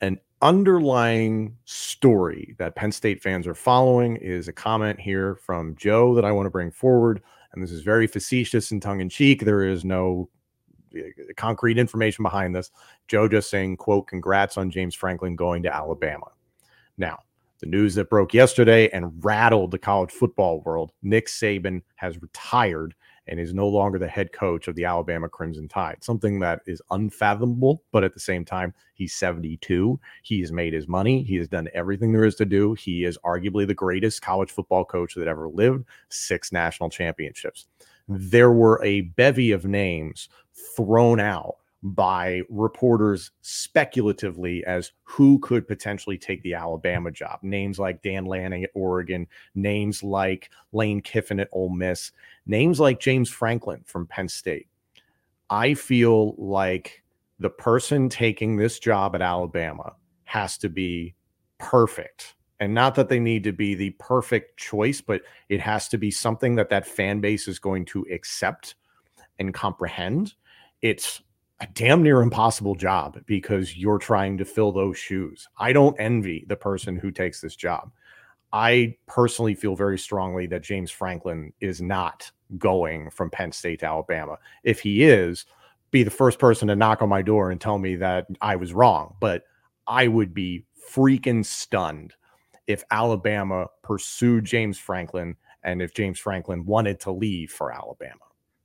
An 0.00 0.18
underlying 0.40 1.56
story 1.64 2.56
that 2.58 2.74
Penn 2.74 2.90
State 2.90 3.22
fans 3.22 3.46
are 3.46 3.54
following 3.54 4.16
is 4.16 4.48
a 4.48 4.52
comment 4.52 4.98
here 4.98 5.36
from 5.36 5.76
Joe 5.76 6.12
that 6.16 6.24
I 6.24 6.32
want 6.32 6.46
to 6.46 6.50
bring 6.50 6.72
forward. 6.72 7.22
And 7.52 7.62
this 7.62 7.70
is 7.70 7.82
very 7.82 8.08
facetious 8.08 8.72
and 8.72 8.82
tongue 8.82 9.00
in 9.00 9.08
cheek. 9.08 9.44
There 9.44 9.62
is 9.62 9.84
no 9.84 10.28
uh, 10.92 11.02
concrete 11.36 11.78
information 11.78 12.24
behind 12.24 12.52
this. 12.52 12.72
Joe 13.06 13.28
just 13.28 13.48
saying, 13.48 13.76
quote, 13.76 14.08
congrats 14.08 14.56
on 14.56 14.72
James 14.72 14.96
Franklin 14.96 15.36
going 15.36 15.62
to 15.62 15.72
Alabama. 15.72 16.32
Now, 16.98 17.20
the 17.62 17.68
news 17.68 17.94
that 17.94 18.10
broke 18.10 18.34
yesterday 18.34 18.90
and 18.90 19.24
rattled 19.24 19.70
the 19.70 19.78
college 19.78 20.10
football 20.10 20.60
world 20.62 20.90
Nick 21.02 21.28
Saban 21.28 21.80
has 21.94 22.20
retired 22.20 22.92
and 23.28 23.38
is 23.38 23.54
no 23.54 23.68
longer 23.68 24.00
the 24.00 24.08
head 24.08 24.32
coach 24.32 24.66
of 24.66 24.74
the 24.74 24.84
Alabama 24.84 25.28
Crimson 25.28 25.68
Tide. 25.68 26.02
Something 26.02 26.40
that 26.40 26.60
is 26.66 26.82
unfathomable, 26.90 27.84
but 27.92 28.02
at 28.02 28.14
the 28.14 28.20
same 28.20 28.44
time, 28.44 28.74
he's 28.94 29.14
72. 29.14 30.00
He 30.24 30.40
has 30.40 30.50
made 30.50 30.72
his 30.72 30.88
money. 30.88 31.22
He 31.22 31.36
has 31.36 31.46
done 31.46 31.68
everything 31.72 32.12
there 32.12 32.24
is 32.24 32.34
to 32.34 32.44
do. 32.44 32.74
He 32.74 33.04
is 33.04 33.16
arguably 33.24 33.64
the 33.64 33.74
greatest 33.74 34.22
college 34.22 34.50
football 34.50 34.84
coach 34.84 35.14
that 35.14 35.28
ever 35.28 35.48
lived, 35.48 35.84
six 36.08 36.50
national 36.50 36.90
championships. 36.90 37.66
There 38.08 38.50
were 38.50 38.82
a 38.82 39.02
bevy 39.02 39.52
of 39.52 39.64
names 39.66 40.28
thrown 40.76 41.20
out 41.20 41.58
by 41.82 42.42
reporters 42.48 43.32
speculatively 43.40 44.64
as 44.64 44.92
who 45.02 45.38
could 45.40 45.66
potentially 45.66 46.16
take 46.16 46.42
the 46.42 46.54
Alabama 46.54 47.10
job. 47.10 47.40
Names 47.42 47.78
like 47.78 48.02
Dan 48.02 48.24
Lanning 48.24 48.64
at 48.64 48.70
Oregon, 48.74 49.26
names 49.54 50.02
like 50.02 50.50
Lane 50.72 51.00
Kiffin 51.00 51.40
at 51.40 51.48
Ole 51.52 51.70
Miss, 51.70 52.12
names 52.46 52.78
like 52.78 53.00
James 53.00 53.28
Franklin 53.28 53.82
from 53.84 54.06
Penn 54.06 54.28
State. 54.28 54.68
I 55.50 55.74
feel 55.74 56.34
like 56.36 57.02
the 57.40 57.50
person 57.50 58.08
taking 58.08 58.56
this 58.56 58.78
job 58.78 59.14
at 59.16 59.22
Alabama 59.22 59.94
has 60.24 60.56
to 60.58 60.68
be 60.68 61.14
perfect. 61.58 62.36
And 62.60 62.72
not 62.72 62.94
that 62.94 63.08
they 63.08 63.18
need 63.18 63.42
to 63.44 63.52
be 63.52 63.74
the 63.74 63.90
perfect 63.98 64.56
choice, 64.56 65.00
but 65.00 65.22
it 65.48 65.60
has 65.60 65.88
to 65.88 65.98
be 65.98 66.12
something 66.12 66.54
that 66.54 66.70
that 66.70 66.86
fan 66.86 67.20
base 67.20 67.48
is 67.48 67.58
going 67.58 67.84
to 67.86 68.06
accept 68.12 68.76
and 69.40 69.52
comprehend. 69.52 70.34
It's 70.80 71.22
a 71.60 71.66
damn 71.74 72.02
near 72.02 72.22
impossible 72.22 72.74
job 72.74 73.20
because 73.26 73.76
you're 73.76 73.98
trying 73.98 74.38
to 74.38 74.44
fill 74.44 74.72
those 74.72 74.98
shoes. 74.98 75.48
I 75.58 75.72
don't 75.72 75.98
envy 76.00 76.44
the 76.48 76.56
person 76.56 76.96
who 76.96 77.10
takes 77.10 77.40
this 77.40 77.54
job. 77.54 77.92
I 78.52 78.96
personally 79.06 79.54
feel 79.54 79.76
very 79.76 79.98
strongly 79.98 80.46
that 80.48 80.62
James 80.62 80.90
Franklin 80.90 81.52
is 81.60 81.80
not 81.80 82.30
going 82.58 83.10
from 83.10 83.30
Penn 83.30 83.52
State 83.52 83.80
to 83.80 83.86
Alabama. 83.86 84.38
If 84.62 84.80
he 84.80 85.04
is, 85.04 85.46
be 85.90 86.02
the 86.02 86.10
first 86.10 86.38
person 86.38 86.68
to 86.68 86.76
knock 86.76 87.00
on 87.00 87.08
my 87.08 87.22
door 87.22 87.50
and 87.50 87.60
tell 87.60 87.78
me 87.78 87.96
that 87.96 88.26
I 88.40 88.56
was 88.56 88.74
wrong. 88.74 89.14
But 89.20 89.44
I 89.86 90.08
would 90.08 90.34
be 90.34 90.64
freaking 90.90 91.44
stunned 91.44 92.14
if 92.66 92.84
Alabama 92.90 93.66
pursued 93.82 94.44
James 94.44 94.78
Franklin 94.78 95.36
and 95.62 95.80
if 95.80 95.94
James 95.94 96.18
Franklin 96.18 96.64
wanted 96.64 97.00
to 97.00 97.12
leave 97.12 97.50
for 97.50 97.72
Alabama. 97.72 98.20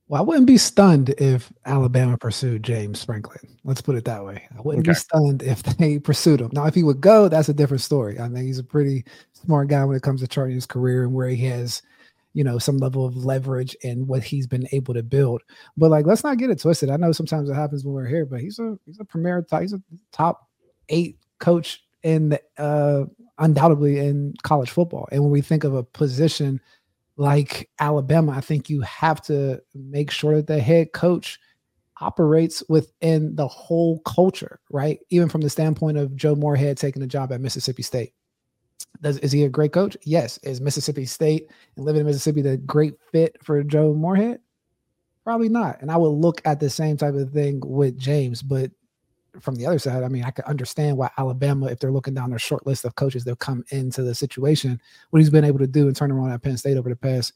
Well, 0.07 0.21
I 0.21 0.25
wouldn't 0.25 0.47
be 0.47 0.57
stunned 0.57 1.09
if 1.17 1.51
Alabama 1.65 2.17
pursued 2.17 2.63
James 2.63 3.03
Franklin. 3.03 3.57
Let's 3.65 3.81
put 3.81 3.95
it 3.95 4.05
that 4.05 4.23
way. 4.23 4.47
I 4.57 4.61
wouldn't 4.61 4.87
okay. 4.87 4.93
be 4.93 4.99
stunned 4.99 5.43
if 5.43 5.63
they 5.77 5.99
pursued 5.99 6.39
him. 6.39 6.49
Now, 6.53 6.65
if 6.65 6.75
he 6.75 6.83
would 6.83 7.01
go, 7.01 7.27
that's 7.27 7.49
a 7.49 7.53
different 7.53 7.81
story. 7.81 8.17
I 8.19 8.29
think 8.29 8.45
he's 8.45 8.59
a 8.59 8.63
pretty 8.63 9.03
smart 9.33 9.67
guy 9.67 9.83
when 9.83 9.97
it 9.97 10.03
comes 10.03 10.21
to 10.21 10.27
charting 10.27 10.55
his 10.55 10.65
career 10.65 11.03
and 11.03 11.13
where 11.13 11.27
he 11.27 11.45
has, 11.47 11.81
you 12.33 12.45
know, 12.45 12.57
some 12.57 12.77
level 12.77 13.05
of 13.05 13.17
leverage 13.17 13.75
and 13.83 14.07
what 14.07 14.23
he's 14.23 14.47
been 14.47 14.67
able 14.71 14.93
to 14.93 15.03
build. 15.03 15.41
But 15.75 15.91
like, 15.91 16.05
let's 16.05 16.23
not 16.23 16.37
get 16.37 16.51
it 16.51 16.61
twisted. 16.61 16.89
I 16.89 16.95
know 16.95 17.11
sometimes 17.11 17.49
it 17.49 17.55
happens 17.55 17.83
when 17.83 17.93
we're 17.93 18.07
here, 18.07 18.25
but 18.25 18.39
he's 18.39 18.59
a 18.59 18.77
he's 18.85 18.99
a 19.01 19.05
premier 19.05 19.45
he's 19.59 19.73
a 19.73 19.81
top 20.13 20.47
eight 20.87 21.17
coach 21.39 21.83
in 22.03 22.29
the, 22.29 22.41
uh 22.57 23.05
undoubtedly 23.39 23.99
in 23.99 24.33
college 24.43 24.69
football. 24.69 25.07
And 25.11 25.21
when 25.21 25.31
we 25.31 25.41
think 25.41 25.65
of 25.65 25.75
a 25.75 25.83
position– 25.83 26.61
like 27.17 27.69
Alabama, 27.79 28.31
I 28.31 28.41
think 28.41 28.69
you 28.69 28.81
have 28.81 29.21
to 29.23 29.61
make 29.73 30.11
sure 30.11 30.35
that 30.35 30.47
the 30.47 30.59
head 30.59 30.93
coach 30.93 31.39
operates 31.99 32.63
within 32.69 33.35
the 33.35 33.47
whole 33.47 33.99
culture, 34.01 34.59
right? 34.69 34.99
Even 35.09 35.27
from 35.27 35.41
the 35.41 35.49
standpoint 35.49 35.97
of 35.97 36.15
Joe 36.15 36.35
Moorhead 36.35 36.77
taking 36.77 37.01
a 37.01 37.07
job 37.07 37.31
at 37.31 37.41
Mississippi 37.41 37.81
State. 37.81 38.13
Does 39.01 39.17
is 39.19 39.31
he 39.31 39.43
a 39.43 39.49
great 39.49 39.73
coach? 39.73 39.97
Yes. 40.03 40.37
Is 40.43 40.61
Mississippi 40.61 41.05
State 41.05 41.49
and 41.75 41.85
living 41.85 42.01
in 42.01 42.05
Mississippi 42.05 42.41
the 42.41 42.57
great 42.57 42.93
fit 43.11 43.35
for 43.43 43.63
Joe 43.63 43.93
Moorhead? 43.93 44.39
Probably 45.23 45.49
not. 45.49 45.81
And 45.81 45.91
I 45.91 45.97
would 45.97 46.09
look 46.09 46.41
at 46.45 46.59
the 46.59 46.69
same 46.69 46.97
type 46.97 47.15
of 47.15 47.31
thing 47.31 47.61
with 47.65 47.97
James, 47.97 48.41
but 48.41 48.71
from 49.41 49.55
the 49.55 49.65
other 49.65 49.79
side, 49.79 50.03
I 50.03 50.07
mean, 50.07 50.23
I 50.23 50.31
could 50.31 50.45
understand 50.45 50.97
why 50.97 51.09
Alabama, 51.17 51.67
if 51.67 51.79
they're 51.79 51.91
looking 51.91 52.13
down 52.13 52.29
their 52.29 52.39
short 52.39 52.65
list 52.65 52.85
of 52.85 52.95
coaches, 52.95 53.23
they'll 53.23 53.35
come 53.35 53.63
into 53.69 54.03
the 54.03 54.15
situation. 54.15 54.81
What 55.09 55.19
he's 55.19 55.29
been 55.29 55.43
able 55.43 55.59
to 55.59 55.67
do 55.67 55.87
and 55.87 55.95
turn 55.95 56.11
around 56.11 56.31
at 56.31 56.41
Penn 56.41 56.57
State 56.57 56.77
over 56.77 56.89
the 56.89 56.95
past 56.95 57.33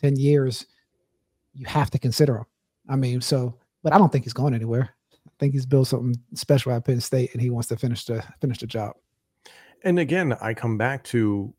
10 0.00 0.16
years, 0.16 0.66
you 1.54 1.66
have 1.66 1.90
to 1.90 1.98
consider 1.98 2.38
him. 2.38 2.46
I 2.88 2.96
mean, 2.96 3.20
so, 3.20 3.54
but 3.82 3.92
I 3.92 3.98
don't 3.98 4.10
think 4.10 4.24
he's 4.24 4.32
going 4.32 4.54
anywhere. 4.54 4.94
I 5.26 5.30
think 5.38 5.52
he's 5.52 5.66
built 5.66 5.88
something 5.88 6.14
special 6.34 6.72
at 6.72 6.84
Penn 6.84 7.00
State 7.00 7.32
and 7.32 7.40
he 7.40 7.50
wants 7.50 7.68
to 7.68 7.76
finish 7.76 8.04
the 8.04 8.24
finish 8.40 8.58
the 8.58 8.66
job. 8.66 8.94
And 9.84 9.98
again, 9.98 10.36
I 10.40 10.54
come 10.54 10.78
back 10.78 11.04
to 11.04 11.52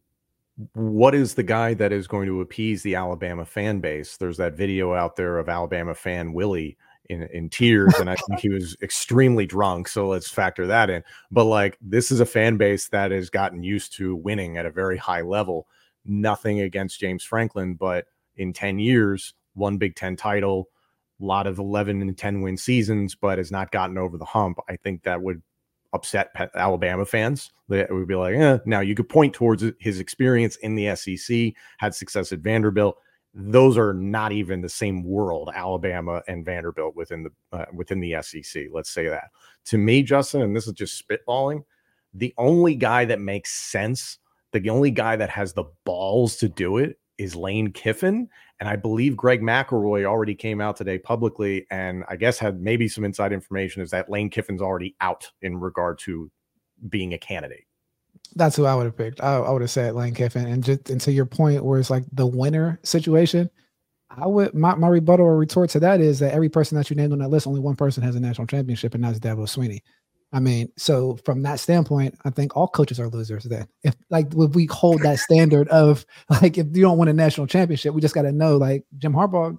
what 0.74 1.16
is 1.16 1.34
the 1.34 1.44
guy 1.44 1.74
that 1.74 1.92
is 1.92 2.08
going 2.08 2.28
to 2.28 2.42
appease 2.42 2.84
the 2.84 2.96
Alabama 2.96 3.46
fan 3.46 3.80
base? 3.80 4.18
There's 4.18 4.38
that 4.38 4.54
video 4.54 4.94
out 4.94 5.16
there 5.16 5.40
of 5.40 5.50
Alabama 5.50 5.96
fan 5.96 6.34
Willie 6.34 6.78
in, 7.10 7.24
in 7.34 7.50
tears 7.50 7.94
and 7.96 8.10
I 8.10 8.16
think 8.16 8.40
he 8.40 8.50
was 8.50 8.78
extremely 8.82 9.46
drunk. 9.46 9.88
So 9.88 10.08
let's 10.08 10.30
factor 10.30 10.66
that 10.68 10.90
in. 10.90 11.04
But 11.32 11.46
like 11.46 11.78
this 11.82 12.12
is 12.12 12.20
a 12.20 12.26
fan 12.26 12.58
base 12.58 12.88
that 12.90 13.12
has 13.12 13.30
gotten 13.30 13.64
used 13.64 13.96
to 13.98 14.16
winning 14.16 14.58
at 14.58 14.66
a 14.66 14.72
very 14.72 14.98
high 14.98 15.22
level. 15.22 15.68
Nothing 16.06 16.62
against 16.62 17.00
James 17.00 17.24
Franklin, 17.24 17.76
but 17.76 18.06
in 18.38 18.54
10 18.54 18.80
years, 18.80 19.34
one 19.54 19.78
Big 19.78 19.96
Ten 19.96 20.16
title, 20.16 20.70
a 21.22 21.26
lot 21.26 21.48
of 21.48 21.60
11 21.60 22.02
and 22.02 22.18
10 22.18 22.42
win 22.42 22.58
seasons, 22.58 23.16
but 23.16 23.38
has 23.38 23.52
not 23.52 23.72
gotten 23.72 23.98
over 23.98 24.18
the 24.18 24.26
hump. 24.26 24.60
I 24.68 24.76
think 24.78 25.04
that 25.04 25.22
would 25.22 25.42
upset 25.94 26.32
Alabama 26.56 27.06
fans. 27.06 27.52
They 27.70 27.86
would 27.90 28.08
be 28.08 28.16
like, 28.16 28.36
eh. 28.36 28.58
now 28.66 28.80
you 28.80 28.96
could 28.96 29.10
point 29.10 29.34
towards 29.34 29.64
his 29.80 30.00
experience 30.00 30.56
in 30.58 30.76
the 30.76 30.96
SEC, 30.96 31.54
had 31.78 31.94
success 31.94 32.32
at 32.32 32.40
Vanderbilt 32.40 32.98
those 33.34 33.78
are 33.78 33.94
not 33.94 34.32
even 34.32 34.62
the 34.62 34.70
same 34.70 35.04
world 35.04 35.50
alabama 35.56 36.22
and 36.28 36.46
vanderbilt 36.46 36.96
within 36.96 37.24
the 37.24 37.32
uh, 37.52 37.66
within 37.74 38.00
the 38.00 38.16
sec 38.22 38.64
let's 38.72 38.92
say 38.92 39.08
that. 39.08 39.30
To 39.66 39.78
me 39.78 40.04
justin 40.04 40.42
and 40.42 40.56
this 40.56 40.68
is 40.68 40.74
just 40.74 41.04
spitballing 41.04 41.64
the 42.14 42.34
only 42.38 42.76
guy 42.76 43.06
that 43.06 43.20
makes 43.20 43.52
sense 43.52 44.20
the 44.52 44.70
only 44.70 44.92
guy 44.92 45.16
that 45.16 45.32
has 45.32 45.54
the 45.54 45.66
balls 45.84 46.36
to 46.38 46.50
do 46.50 46.78
it 46.78 47.00
is 47.18 47.36
lane 47.36 47.72
kiffin 47.72 48.28
and 48.60 48.70
i 48.70 48.76
believe 48.76 49.16
greg 49.16 49.42
mcelroy 49.42 50.06
already 50.06 50.36
came 50.36 50.62
out 50.62 50.76
today 50.76 50.98
publicly 50.98 51.66
and 51.72 52.04
i 52.10 52.16
guess 52.16 52.38
had 52.38 52.62
maybe 52.62 52.88
some 52.88 53.04
inside 53.04 53.32
information 53.32 53.82
is 53.82 53.92
that 53.92 54.10
lane 54.10 54.30
kiffin's 54.30 54.62
already 54.62 54.96
out 55.02 55.32
in 55.42 55.60
regard 55.60 55.98
to 55.98 56.30
being 56.90 57.14
a 57.14 57.18
candidate 57.18 57.66
that's 58.36 58.56
who 58.56 58.66
I 58.66 58.76
would 58.76 58.86
have 58.86 58.98
picked. 58.98 59.22
I, 59.22 59.38
I 59.38 59.52
would 59.52 59.62
have 59.62 59.72
said 59.72 59.96
Lane 59.96 60.14
Kiffin. 60.14 60.48
And 60.48 60.64
just 60.64 60.90
and 60.90 61.00
to 61.02 61.12
your 61.12 61.26
point, 61.26 61.64
where 61.64 61.80
it's 61.80 61.90
like 61.90 62.04
the 62.12 62.26
winner 62.26 62.80
situation, 62.84 63.50
I 64.10 64.28
would 64.28 64.54
my, 64.54 64.76
my 64.76 64.88
rebuttal 64.88 65.26
or 65.26 65.38
retort 65.38 65.70
to 65.72 65.80
that 65.82 66.02
is 66.02 66.20
that 66.20 66.34
every 66.34 66.50
person 66.50 66.78
that 66.78 66.90
you 66.90 66.96
named 66.96 67.14
on 67.14 67.20
that 67.20 67.30
list, 67.30 67.48
only 67.48 67.60
one 67.60 67.76
person 67.76 68.04
has 68.04 68.16
a 68.16 68.20
national 68.20 68.48
championship, 68.48 68.94
and 68.96 69.04
that's 69.04 69.20
Dabo 69.20 69.48
Swinney. 69.48 69.80
I 70.32 70.40
mean, 70.40 70.72
so 70.78 71.18
from 71.26 71.44
that 71.44 71.60
standpoint, 71.60 72.18
I 72.26 72.32
think 72.32 72.58
all 72.58 72.68
coaches 72.68 73.00
are 73.00 73.08
losers. 73.08 73.44
Then, 73.44 73.68
if 73.84 73.96
like 74.10 74.28
if 74.36 74.56
we 74.56 74.66
hold 74.66 75.02
that 75.02 75.20
standard 75.20 75.68
of 75.70 76.06
like 76.42 76.58
if 76.58 76.68
you 76.74 76.82
don't 76.82 76.98
win 76.98 77.10
a 77.10 77.14
national 77.14 77.48
championship, 77.48 77.94
we 77.94 78.02
just 78.02 78.16
got 78.16 78.24
to 78.24 78.32
know 78.32 78.58
like 78.58 78.84
Jim 78.98 79.14
Harbaugh, 79.14 79.58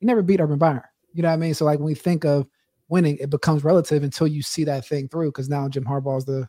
he 0.00 0.06
never 0.06 0.22
beat 0.22 0.40
Urban 0.40 0.58
Meyer. 0.58 0.90
You 1.12 1.22
know 1.22 1.28
what 1.28 1.34
I 1.34 1.38
mean? 1.38 1.54
So 1.54 1.64
like 1.64 1.78
when 1.78 1.86
we 1.86 1.94
think 1.94 2.24
of 2.24 2.46
winning, 2.88 3.18
it 3.20 3.30
becomes 3.30 3.64
relative 3.64 4.02
until 4.02 4.26
you 4.26 4.42
see 4.42 4.64
that 4.64 4.86
thing 4.86 5.08
through. 5.08 5.28
Because 5.28 5.48
now 5.48 5.68
Jim 5.68 5.84
Harbaugh 5.84 6.18
is 6.18 6.24
the 6.24 6.48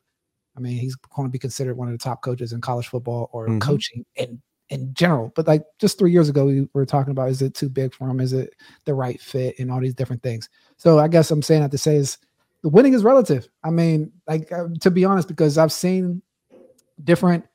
I 0.57 0.59
mean, 0.59 0.77
he's 0.77 0.95
going 0.95 1.27
to 1.27 1.31
be 1.31 1.39
considered 1.39 1.77
one 1.77 1.87
of 1.87 1.93
the 1.93 2.03
top 2.03 2.23
coaches 2.23 2.51
in 2.51 2.61
college 2.61 2.87
football 2.87 3.29
or 3.31 3.47
mm-hmm. 3.47 3.59
coaching 3.59 4.05
in 4.15 4.41
in 4.69 4.93
general. 4.93 5.31
But 5.35 5.47
like 5.47 5.63
just 5.79 5.97
three 5.97 6.11
years 6.11 6.29
ago, 6.29 6.45
we 6.45 6.67
were 6.73 6.85
talking 6.85 7.11
about 7.11 7.29
is 7.29 7.41
it 7.41 7.53
too 7.53 7.69
big 7.69 7.93
for 7.93 8.09
him? 8.09 8.19
Is 8.19 8.33
it 8.33 8.53
the 8.85 8.93
right 8.93 9.21
fit 9.21 9.55
and 9.59 9.71
all 9.71 9.79
these 9.79 9.93
different 9.93 10.23
things? 10.23 10.49
So 10.77 10.99
I 10.99 11.07
guess 11.07 11.31
I'm 11.31 11.41
saying 11.41 11.61
that 11.61 11.71
to 11.71 11.77
say 11.77 11.95
is 11.95 12.17
the 12.63 12.69
winning 12.69 12.93
is 12.93 13.03
relative. 13.03 13.47
I 13.63 13.69
mean, 13.69 14.11
like 14.27 14.51
uh, 14.51 14.67
to 14.81 14.91
be 14.91 15.05
honest, 15.05 15.27
because 15.27 15.57
I've 15.57 15.71
seen 15.71 16.21
different 17.03 17.45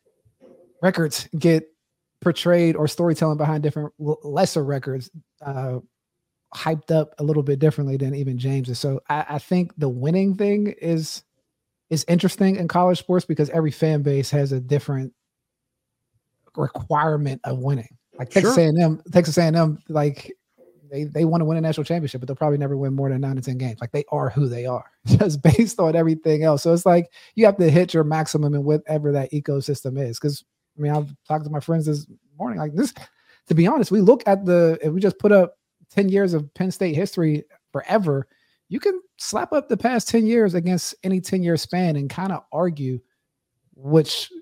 records 0.80 1.28
get 1.38 1.68
portrayed 2.20 2.76
or 2.76 2.86
storytelling 2.86 3.36
behind 3.36 3.62
different 3.62 3.92
lesser 3.98 4.64
records 4.64 5.10
uh, 5.44 5.80
hyped 6.54 6.90
up 6.90 7.14
a 7.18 7.24
little 7.24 7.42
bit 7.42 7.58
differently 7.58 7.96
than 7.96 8.14
even 8.14 8.38
James's. 8.38 8.78
So 8.78 9.00
I, 9.08 9.26
I 9.30 9.38
think 9.38 9.72
the 9.76 9.88
winning 9.88 10.36
thing 10.36 10.68
is 10.80 11.24
is 11.92 12.06
interesting 12.08 12.56
in 12.56 12.66
college 12.68 12.98
sports 12.98 13.26
because 13.26 13.50
every 13.50 13.70
fan 13.70 14.00
base 14.00 14.30
has 14.30 14.50
a 14.50 14.58
different 14.58 15.12
requirement 16.56 17.38
of 17.44 17.58
winning. 17.58 17.98
Like 18.18 18.30
Texas 18.30 18.54
sure. 18.54 18.64
A&M, 18.64 19.02
Texas 19.12 19.36
A&M, 19.36 19.78
like 19.90 20.32
they 20.90 21.04
they 21.04 21.26
want 21.26 21.42
to 21.42 21.44
win 21.44 21.58
a 21.58 21.60
national 21.60 21.84
championship, 21.84 22.22
but 22.22 22.28
they'll 22.28 22.36
probably 22.36 22.56
never 22.56 22.78
win 22.78 22.94
more 22.94 23.10
than 23.10 23.20
nine 23.20 23.36
to 23.36 23.42
ten 23.42 23.58
games. 23.58 23.78
Like 23.82 23.92
they 23.92 24.04
are 24.08 24.30
who 24.30 24.48
they 24.48 24.64
are, 24.64 24.90
just 25.06 25.42
based 25.42 25.78
on 25.78 25.94
everything 25.94 26.44
else. 26.44 26.62
So 26.62 26.72
it's 26.72 26.86
like 26.86 27.12
you 27.34 27.44
have 27.44 27.58
to 27.58 27.70
hit 27.70 27.92
your 27.92 28.04
maximum 28.04 28.54
in 28.54 28.64
whatever 28.64 29.12
that 29.12 29.30
ecosystem 29.30 30.00
is. 30.00 30.18
Because 30.18 30.44
I 30.78 30.80
mean, 30.80 30.92
I've 30.92 31.14
talked 31.28 31.44
to 31.44 31.50
my 31.50 31.60
friends 31.60 31.84
this 31.84 32.06
morning. 32.38 32.58
Like 32.58 32.74
this, 32.74 32.94
to 33.48 33.54
be 33.54 33.66
honest, 33.66 33.90
we 33.90 34.00
look 34.00 34.22
at 34.26 34.46
the 34.46 34.78
if 34.82 34.94
we 34.94 35.00
just 35.00 35.18
put 35.18 35.30
up 35.30 35.58
10 35.90 36.08
years 36.08 36.32
of 36.32 36.52
Penn 36.54 36.70
State 36.70 36.94
history 36.94 37.44
forever, 37.70 38.26
you 38.72 38.80
can 38.80 39.02
slap 39.18 39.52
up 39.52 39.68
the 39.68 39.76
past 39.76 40.08
10 40.08 40.26
years 40.26 40.54
against 40.54 40.94
any 41.02 41.20
10 41.20 41.42
year 41.42 41.58
span 41.58 41.94
and 41.94 42.08
kind 42.08 42.32
of 42.32 42.42
argue 42.52 42.98
which 43.74 44.32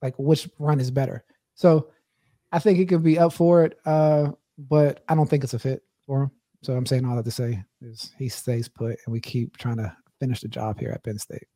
like 0.00 0.14
which 0.18 0.48
run 0.60 0.78
is 0.78 0.92
better. 0.92 1.24
So 1.56 1.88
I 2.52 2.60
think 2.60 2.78
he 2.78 2.86
could 2.86 3.02
be 3.02 3.18
up 3.18 3.32
for 3.32 3.64
it, 3.64 3.80
uh, 3.84 4.30
but 4.56 5.02
I 5.08 5.16
don't 5.16 5.28
think 5.28 5.42
it's 5.42 5.54
a 5.54 5.58
fit 5.58 5.82
for 6.06 6.22
him. 6.22 6.30
So 6.62 6.74
I'm 6.74 6.86
saying 6.86 7.04
all 7.04 7.16
that 7.16 7.24
to 7.24 7.32
say 7.32 7.60
is 7.80 8.14
he 8.16 8.28
stays 8.28 8.68
put 8.68 9.00
and 9.04 9.12
we 9.12 9.20
keep 9.20 9.56
trying 9.56 9.78
to 9.78 9.96
finish 10.20 10.42
the 10.42 10.48
job 10.48 10.78
here 10.78 10.90
at 10.90 11.02
Penn 11.02 11.18
State. 11.18 11.48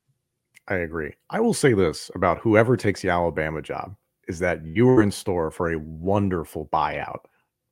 I 0.66 0.78
agree. 0.78 1.12
I 1.30 1.38
will 1.38 1.54
say 1.54 1.74
this 1.74 2.10
about 2.16 2.40
whoever 2.40 2.76
takes 2.76 3.02
the 3.02 3.08
Alabama 3.08 3.62
job 3.62 3.94
is 4.26 4.40
that 4.40 4.66
you 4.66 4.88
are 4.88 5.00
in 5.00 5.12
store 5.12 5.52
for 5.52 5.70
a 5.70 5.78
wonderful 5.78 6.66
buyout. 6.72 7.20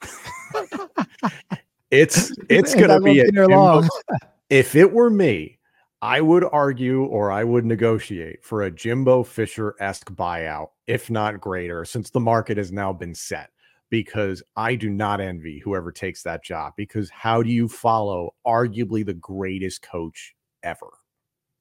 It's 1.94 2.32
it's 2.48 2.74
gonna 2.74 3.00
be 3.00 3.20
a 3.20 3.30
Jimbo, 3.30 3.82
if 4.54 4.76
it 4.76 4.92
were 4.92 5.10
me, 5.10 5.58
I 6.00 6.20
would 6.20 6.44
argue 6.44 7.02
or 7.06 7.32
I 7.32 7.42
would 7.42 7.64
negotiate 7.64 8.44
for 8.44 8.62
a 8.62 8.70
Jimbo 8.70 9.24
Fisher 9.24 9.74
esque 9.80 10.12
buyout, 10.12 10.68
if 10.86 11.10
not 11.10 11.40
greater, 11.40 11.84
since 11.84 12.10
the 12.10 12.20
market 12.20 12.56
has 12.56 12.70
now 12.70 12.92
been 12.92 13.16
set. 13.16 13.50
Because 13.90 14.44
I 14.54 14.76
do 14.76 14.90
not 14.90 15.20
envy 15.20 15.58
whoever 15.58 15.90
takes 15.90 16.22
that 16.22 16.44
job. 16.44 16.72
Because 16.76 17.10
how 17.10 17.42
do 17.42 17.50
you 17.50 17.66
follow 17.66 18.34
arguably 18.46 19.04
the 19.04 19.14
greatest 19.14 19.82
coach 19.82 20.36
ever? 20.62 20.86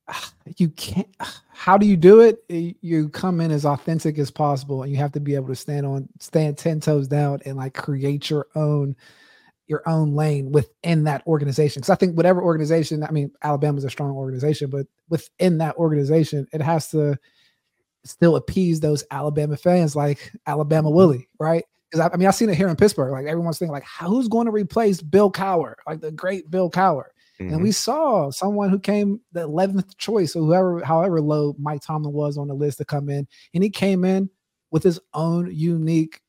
Ah, 0.08 0.32
you 0.58 0.70
can't. 0.70 1.08
Ah, 1.20 1.42
how 1.52 1.78
do 1.78 1.88
you 1.88 1.98
do 1.98 2.22
it? 2.22 2.44
You 2.50 3.10
come 3.10 3.42
in 3.42 3.50
as 3.50 3.66
authentic 3.66 4.20
as 4.20 4.30
possible, 4.30 4.84
and 4.84 4.92
you 4.92 4.98
have 4.98 5.12
to 5.14 5.20
be 5.20 5.34
able 5.34 5.48
to 5.48 5.56
stand 5.56 5.86
on, 5.86 6.08
stand 6.20 6.60
ten 6.60 6.80
toes 6.80 7.08
down, 7.08 7.42
and 7.46 7.58
like 7.58 7.74
create 7.74 8.30
your 8.30 8.48
own 8.56 8.96
your 9.68 9.82
own 9.88 10.14
lane 10.14 10.52
within 10.52 11.06
that 11.06 11.26
organization. 11.26 11.82
Because 11.82 11.90
I 11.90 11.96
think 11.96 12.18
whatever 12.18 12.42
organization, 12.42 13.04
I 13.04 13.12
mean, 13.12 13.32
Alabama's 13.42 13.84
a 13.84 13.90
strong 13.90 14.12
organization, 14.12 14.70
but 14.70 14.88
within 15.10 15.58
that 15.60 15.76
organization, 15.78 16.48
it 16.54 16.62
has 16.62 16.90
to 16.92 17.18
still 18.04 18.36
appease 18.36 18.80
those 18.80 19.04
Alabama 19.12 19.56
fans 19.56 19.96
like 19.96 20.32
Alabama 20.46 20.90
mm-hmm. 20.90 20.98
Willie, 20.98 21.30
right? 21.40 21.64
Because 21.90 22.10
I, 22.10 22.14
I, 22.14 22.18
mean, 22.18 22.28
I've 22.28 22.36
seen 22.36 22.50
it 22.50 22.58
here 22.58 22.68
in 22.68 22.76
Pittsburgh. 22.76 23.12
Like 23.12 23.26
everyone's 23.26 23.60
thinking, 23.60 23.74
like, 23.74 23.86
who's 24.02 24.28
going 24.28 24.46
to 24.46 24.52
replace 24.52 25.02
Bill 25.02 25.32
Cowher, 25.32 25.76
like 25.88 26.02
the 26.02 26.12
great 26.12 26.52
Bill 26.52 26.70
Cowher? 26.70 27.06
Mm-hmm. 27.40 27.54
And 27.54 27.64
we 27.64 27.72
saw 27.72 28.30
someone 28.32 28.70
who 28.70 28.80
came 28.80 29.22
the 29.32 29.48
11th 29.48 29.98
choice, 29.98 30.36
or 30.36 30.44
whoever, 30.44 30.84
however 30.84 31.22
low 31.22 31.56
Mike 31.58 31.82
Tomlin 31.82 32.14
was 32.14 32.38
on 32.38 32.48
the 32.48 32.54
list 32.54 32.78
to 32.80 32.86
come 32.86 33.10
in, 33.10 33.28
and 33.54 33.64
he 33.64 33.70
came 33.70 34.04
in 34.04 34.30
with 34.72 34.84
his 34.84 35.00
own 35.14 35.54
unique 35.54 36.20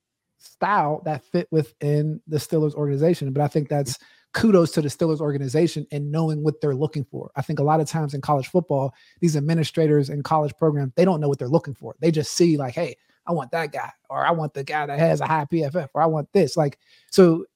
style 0.44 1.02
that 1.04 1.24
fit 1.24 1.48
within 1.50 2.20
the 2.26 2.37
Steelers 2.37 2.74
organization. 2.74 3.33
But 3.33 3.42
I 3.42 3.48
think 3.48 3.68
that's 3.68 3.98
kudos 4.33 4.72
to 4.72 4.83
the 4.83 4.88
Steelers 4.88 5.20
organization 5.20 5.87
and 5.92 6.11
knowing 6.11 6.42
what 6.42 6.61
they're 6.61 6.74
looking 6.74 7.04
for. 7.04 7.30
I 7.37 7.42
think 7.42 7.59
a 7.59 7.64
lot 7.64 7.80
of 7.80 7.88
times 7.88 8.14
in 8.14 8.20
college 8.20 8.48
football, 8.48 8.92
these 9.20 9.37
administrators 9.37 10.11
in 10.11 10.22
college 10.22 10.52
programs, 10.59 10.92
they 10.96 11.04
don't 11.04 11.20
know 11.20 11.28
what 11.28 11.38
they're 11.38 11.48
looking 11.48 11.74
for. 11.74 11.94
They 12.00 12.11
just 12.11 12.33
see 12.33 12.57
like, 12.57 12.74
hey, 12.74 12.96
I 13.26 13.33
want 13.33 13.52
that 13.52 13.72
guy, 13.72 13.90
or 14.11 14.26
I 14.26 14.33
want 14.33 14.52
the 14.52 14.64
guy 14.64 14.87
that 14.87 14.98
has 14.98 15.20
a 15.20 15.26
high 15.26 15.46
PFF, 15.46 15.88
or 15.94 16.02
I 16.02 16.07
want 16.07 16.30
this. 16.33 16.57
Like, 16.57 16.78
so 17.11 17.46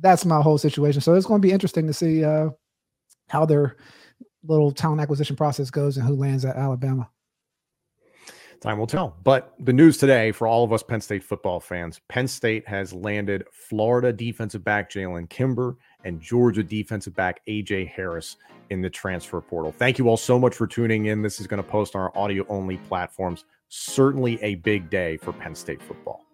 that's 0.00 0.24
my 0.24 0.40
whole 0.40 0.58
situation. 0.58 1.00
So 1.00 1.14
it's 1.14 1.26
going 1.26 1.42
to 1.42 1.46
be 1.46 1.52
interesting 1.52 1.86
to 1.86 1.92
see 1.92 2.24
uh, 2.24 2.50
how 3.28 3.44
their 3.44 3.76
little 4.44 4.72
talent 4.72 5.00
acquisition 5.00 5.36
process 5.36 5.70
goes 5.70 5.96
and 5.96 6.06
who 6.06 6.14
lands 6.14 6.44
at 6.44 6.56
Alabama. 6.56 7.10
Time 8.60 8.78
will 8.78 8.88
tell. 8.88 9.16
But 9.22 9.54
the 9.60 9.72
news 9.72 9.98
today 9.98 10.32
for 10.32 10.48
all 10.48 10.64
of 10.64 10.72
us 10.72 10.82
Penn 10.82 11.00
State 11.00 11.22
football 11.22 11.60
fans 11.60 12.00
Penn 12.08 12.26
State 12.26 12.66
has 12.66 12.92
landed 12.92 13.44
Florida 13.52 14.12
defensive 14.12 14.64
back 14.64 14.90
Jalen 14.90 15.30
Kimber 15.30 15.76
and 16.04 16.20
Georgia 16.20 16.62
defensive 16.62 17.14
back 17.14 17.40
AJ 17.46 17.88
Harris 17.88 18.36
in 18.70 18.80
the 18.80 18.90
transfer 18.90 19.40
portal. 19.40 19.72
Thank 19.72 19.98
you 19.98 20.08
all 20.08 20.16
so 20.16 20.38
much 20.38 20.54
for 20.54 20.66
tuning 20.66 21.06
in. 21.06 21.22
This 21.22 21.40
is 21.40 21.46
going 21.46 21.62
to 21.62 21.68
post 21.68 21.94
on 21.94 22.02
our 22.02 22.16
audio 22.16 22.44
only 22.48 22.78
platforms. 22.78 23.44
Certainly 23.68 24.42
a 24.42 24.56
big 24.56 24.90
day 24.90 25.16
for 25.18 25.32
Penn 25.32 25.54
State 25.54 25.82
football. 25.82 26.27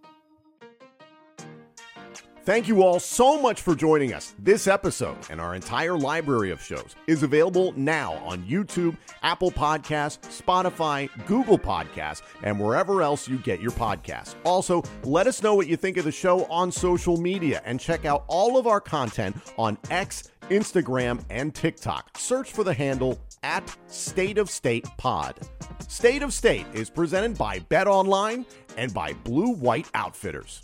Thank 2.45 2.69
you 2.69 2.83
all 2.83 3.01
so 3.01 3.41
much 3.41 3.63
for 3.63 3.75
joining 3.75 4.13
us. 4.13 4.35
This 4.39 4.67
episode 4.67 5.17
and 5.31 5.41
our 5.41 5.55
entire 5.55 5.97
library 5.97 6.51
of 6.51 6.63
shows 6.63 6.95
is 7.07 7.23
available 7.23 7.73
now 7.75 8.17
on 8.17 8.43
YouTube, 8.43 8.99
Apple 9.23 9.51
Podcasts, 9.51 10.19
Spotify, 10.43 11.09
Google 11.25 11.59
Podcasts, 11.59 12.21
and 12.43 12.61
wherever 12.61 13.01
else 13.01 13.27
you 13.27 13.39
get 13.39 13.63
your 13.63 13.71
podcasts. 13.71 14.35
Also, 14.45 14.83
let 15.05 15.27
us 15.27 15.43
know 15.43 15.55
what 15.55 15.69
you 15.69 15.79
think 15.79 15.97
of 15.97 16.05
the 16.05 16.13
show 16.13 16.45
on 16.51 16.71
social 16.71 17.17
media 17.17 17.63
and 17.65 17.81
check 17.81 18.05
out 18.05 18.25
all 18.29 18.59
of 18.59 18.67
our 18.67 18.81
content 18.81 19.35
on 19.57 19.79
X, 19.89 20.31
Instagram, 20.51 21.25
and 21.31 21.55
TikTok. 21.55 22.19
Search 22.19 22.53
for 22.53 22.63
the 22.63 22.75
handle 22.75 23.19
at 23.43 23.75
State 23.87 24.37
of 24.37 24.51
State 24.51 24.87
Pod. 24.99 25.41
State 25.89 26.23
of 26.23 26.31
State 26.31 26.67
is 26.75 26.91
presented 26.91 27.39
by 27.39 27.61
Bet 27.61 27.87
Online 27.87 28.45
and 28.77 28.93
by 28.93 29.15
Blue 29.15 29.55
White 29.55 29.89
Outfitters. 29.95 30.64